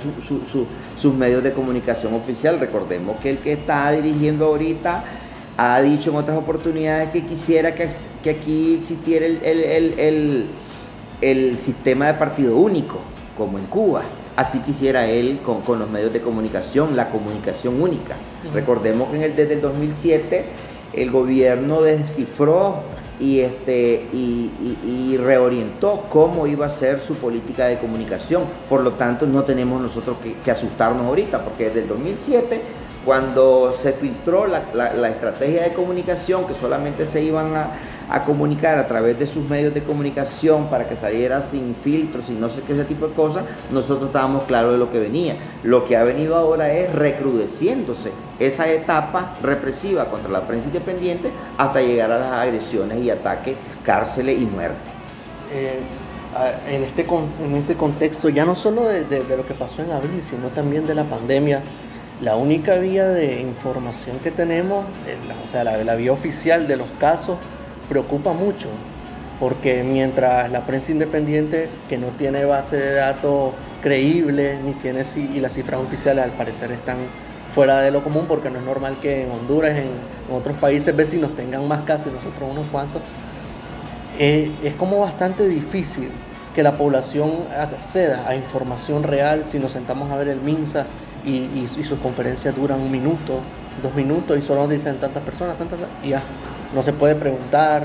[0.96, 2.58] sus medios de comunicación oficial.
[2.58, 5.04] Recordemos que el que está dirigiendo ahorita
[5.56, 7.84] ha dicho en otras oportunidades que quisiera que,
[8.30, 10.48] aquí existiera el,
[11.20, 12.98] el, sistema de partido único,
[13.36, 14.02] como en Cuba.
[14.36, 18.16] Así quisiera él con, los medios de comunicación, la comunicación única.
[18.54, 20.44] Recordemos que en el, desde el 2007
[20.94, 22.82] el gobierno descifró
[23.20, 28.44] y, este, y, reorientó cómo iba a ser su política de comunicación.
[28.68, 32.62] Por lo tanto, no tenemos nosotros que, asustarnos ahorita, porque desde el 2007,
[33.04, 37.70] cuando se filtró la, la estrategia de comunicación, que solamente se iban a,
[38.10, 42.32] a comunicar a través de sus medios de comunicación para que saliera sin filtros y
[42.32, 45.36] no sé qué ese tipo de cosas, nosotros estábamos claros de lo que venía.
[45.62, 51.80] Lo que ha venido ahora es recrudeciéndose esa etapa represiva contra la prensa independiente hasta
[51.80, 54.90] llegar a las agresiones y ataques, cárceles y muerte.
[55.52, 55.78] Eh,
[56.68, 57.06] en, este,
[57.44, 60.96] en este contexto, ya no solo de, lo que pasó en abril, sino también de
[60.96, 61.62] la pandemia,
[62.20, 64.84] la única vía de información que tenemos,
[65.44, 67.38] o sea, la vía oficial de los casos,
[67.90, 68.68] preocupa mucho,
[69.40, 75.40] porque mientras la prensa independiente, que no tiene base de datos creíble, ni tiene y
[75.40, 76.98] las cifras oficiales al parecer están
[77.52, 79.88] fuera de lo común, porque no es normal que en Honduras, en,
[80.32, 83.02] otros países vecinos tengan más casos y nosotros unos cuantos,
[84.20, 86.10] eh, es como bastante difícil
[86.54, 90.86] que la población acceda a información real si nos sentamos a ver el MINSA
[91.26, 93.40] y, sus conferencias duran un minuto,
[93.82, 96.22] dos minutos y solo dicen tantas personas, tantas, y ya.
[96.74, 97.84] No se puede preguntar,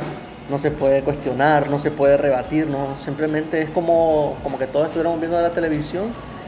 [0.50, 4.88] no se puede cuestionar, no se puede rebatir, no, simplemente es como, como que todos
[4.88, 6.06] estuviéramos viendo la televisión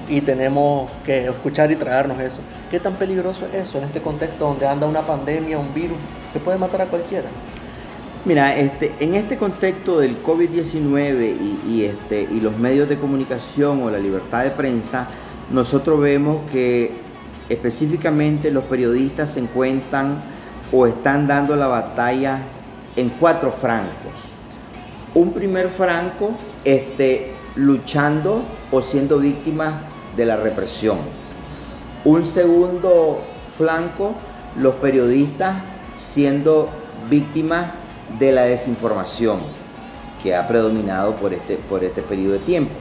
[0.08, 2.40] y tenemos que escuchar y traernos eso.
[2.70, 5.98] ¿Qué tan peligroso es eso en este contexto donde anda una pandemia, un virus
[6.32, 7.28] que puede matar a cualquiera?
[8.26, 11.36] Mira, este, en este contexto del COVID-19
[11.68, 15.08] y, este, y los medios de comunicación o la libertad de prensa,
[15.52, 16.92] nosotros vemos que
[17.48, 20.18] específicamente los periodistas se encuentran
[20.72, 22.40] o están dando la batalla
[22.96, 24.14] en cuatro francos.
[25.14, 26.32] Un primer franco
[26.64, 28.42] este, luchando
[28.72, 29.82] o siendo víctima
[30.16, 30.98] de la represión.
[32.06, 33.22] Un segundo
[33.58, 34.14] flanco,
[34.58, 35.56] los periodistas
[35.96, 36.70] siendo
[37.10, 37.72] víctimas
[38.20, 39.40] de la desinformación
[40.22, 42.74] que ha predominado por este, por este periodo de tiempo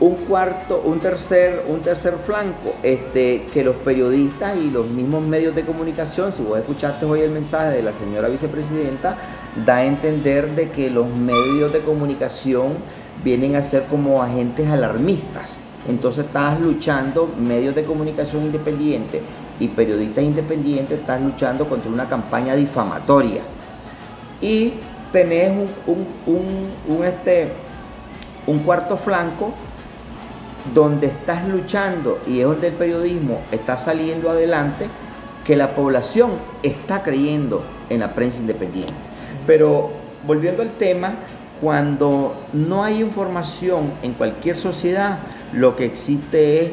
[0.00, 5.54] un cuarto, un tercer, un tercer flanco, este, que los periodistas y los mismos medios
[5.54, 9.16] de comunicación, si vos escuchaste hoy el mensaje de la señora vicepresidenta,
[9.64, 12.74] da a entender de que los medios de comunicación
[13.22, 15.50] vienen a ser como agentes alarmistas.
[15.88, 19.22] Entonces estás luchando, medios de comunicación independientes
[19.60, 23.42] y periodistas independientes están luchando contra una campaña difamatoria.
[24.40, 24.74] Y
[25.12, 25.52] tenés
[25.86, 27.48] un, un, este,
[28.46, 29.52] un cuarto flanco
[30.74, 34.86] donde estás luchando y es donde el periodismo está saliendo adelante,
[35.44, 36.30] que la población
[36.62, 38.94] está creyendo en la prensa independiente.
[39.46, 39.90] Pero
[40.24, 41.14] volviendo al tema,
[41.60, 45.18] cuando no hay información en cualquier sociedad,
[45.52, 46.70] lo que existe es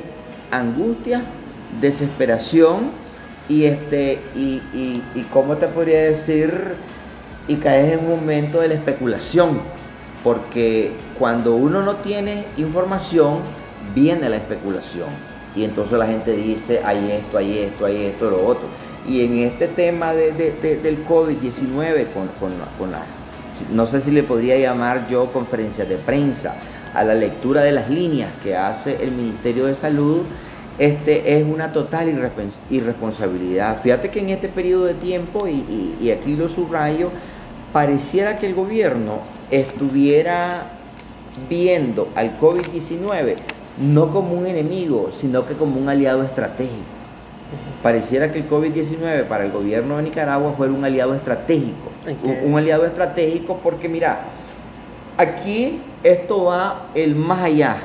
[0.52, 1.24] angustia,
[1.82, 2.92] desesperación
[3.48, 4.62] y este y,
[5.16, 6.76] y cómo te podría decir
[7.48, 9.60] y caes en un momento de la especulación
[10.24, 13.40] porque cuando uno no tiene información
[14.00, 15.10] viene la especulación.
[15.56, 18.68] Y entonces la gente dice, hay esto, hay esto, hay esto, lo otro.
[19.08, 23.04] Y en este tema de, del COVID-19, con, con, la,
[23.74, 26.56] no sé si le podría llamar yo conferencia de prensa,
[26.94, 30.22] a la lectura de las líneas que hace el Ministerio de Salud,
[30.78, 32.08] este, es una total
[32.70, 33.82] irresponsabilidad.
[33.82, 37.10] Fíjate que en este periodo de tiempo, y aquí lo subrayo,
[37.74, 39.20] pareciera que el gobierno
[39.52, 40.64] estuviera
[41.50, 43.36] viendo al COVID-19
[43.80, 47.00] no como un enemigo, sino que como un aliado estratégico.
[47.82, 51.90] Pareciera que el COVID-19 para el gobierno de Nicaragua fuera un aliado estratégico.
[52.46, 54.20] Un, aliado estratégico porque mira,
[55.18, 57.78] aquí esto va el más allá,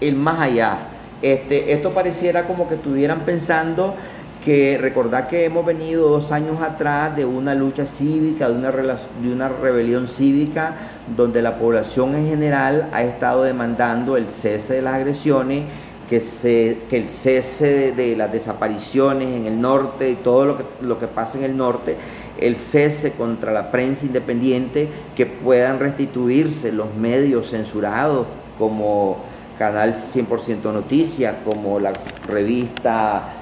[0.00, 0.78] el más allá.
[1.22, 3.94] Este, esto pareciera como que estuvieran pensando
[4.44, 9.32] que recordar que hemos venido dos años atrás de una lucha cívica, de una, de
[9.32, 10.74] una rebelión cívica,
[11.14, 15.64] donde la población en general ha estado demandando el cese de las agresiones,
[16.08, 20.64] que, se, que el cese de, las desapariciones en el norte y todo lo que,
[20.80, 21.96] lo que pasa en el norte,
[22.38, 28.26] el cese contra la prensa independiente, que puedan restituirse los medios censurados
[28.58, 29.18] como
[29.58, 31.92] Canal 100% Noticias, como la
[32.28, 33.35] revista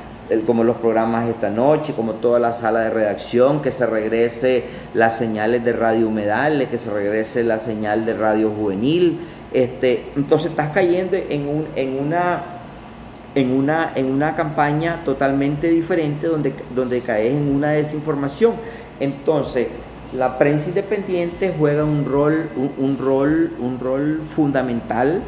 [0.47, 4.65] como los programas esta noche, como toda la sala de redacción, que se regrese
[4.95, 9.21] las señales de radio humedales, que se regrese la señal de radio juvenil.
[9.53, 12.43] Este, entonces estás cayendo en, un, en, una,
[13.35, 18.55] en, una, en una campaña totalmente diferente donde, donde caes en una desinformación.
[19.01, 19.69] Entonces,
[20.17, 22.49] la prensa independiente juega un rol,
[22.79, 25.23] un, rol, un rol fundamental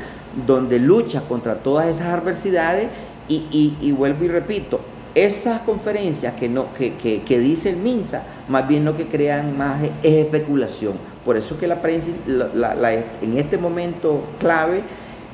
[0.47, 2.89] donde lucha contra todas esas adversidades
[3.29, 4.81] y, vuelvo y repito,
[5.15, 9.91] esas conferencias que, no, que, dice el MINSA, más bien lo que crean más es,
[10.03, 10.95] especulación.
[11.25, 12.11] Por eso que la prensa,
[13.23, 14.83] en este momento clave,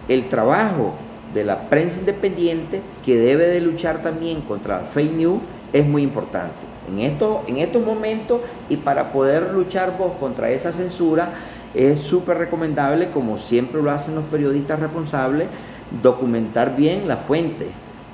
[0.09, 0.95] el trabajo
[1.35, 5.41] de la prensa independiente, que debe de luchar también contra la fake news,
[5.73, 6.53] es muy importante.
[6.89, 11.31] En, esto, en estos momentos, y para poder luchar vos contra esa censura,
[11.75, 15.49] es súper recomendable, como siempre lo hacen los periodistas responsables,
[16.03, 17.69] documentar bien la fuente,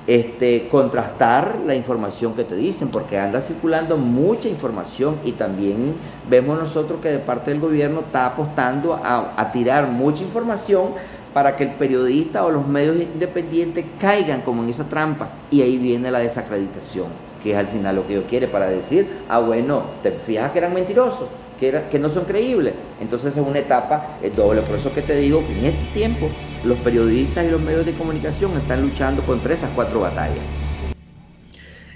[0.09, 5.93] este, contrastar la información que te dicen, porque anda circulando mucha información y también
[6.27, 10.93] vemos nosotros que de parte del gobierno está apostando a, a tirar mucha información
[11.31, 15.29] para que el periodista o los medios independientes caigan como en esa trampa.
[15.51, 17.05] Y ahí viene la desacreditación,
[17.43, 20.57] que es al final lo que yo quiere para decir, ah bueno, te fijas que
[20.57, 21.27] eran mentirosos,
[21.59, 22.73] que, no son creíbles.
[23.01, 24.61] Entonces es una etapa doble.
[24.61, 26.29] Por eso que te digo que en este tiempo
[26.63, 30.43] los periodistas y los medios de comunicación están luchando contra esas cuatro batallas.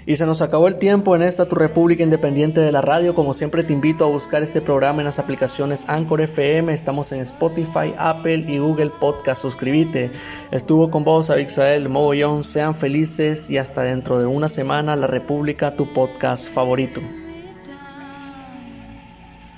[0.06, 3.14] Y se nos acabó el tiempo en esta tu República Independiente de la Radio.
[3.14, 6.74] Como siempre te invito a buscar este programa en las aplicaciones Anchor FM.
[6.74, 9.40] Estamos en Spotify, Apple y Google Podcast.
[9.40, 10.10] Suscríbete.
[10.50, 12.42] Estuvo con vos Abixael Mogollón.
[12.42, 17.00] Sean felices y hasta dentro de una semana La República, tu podcast favorito.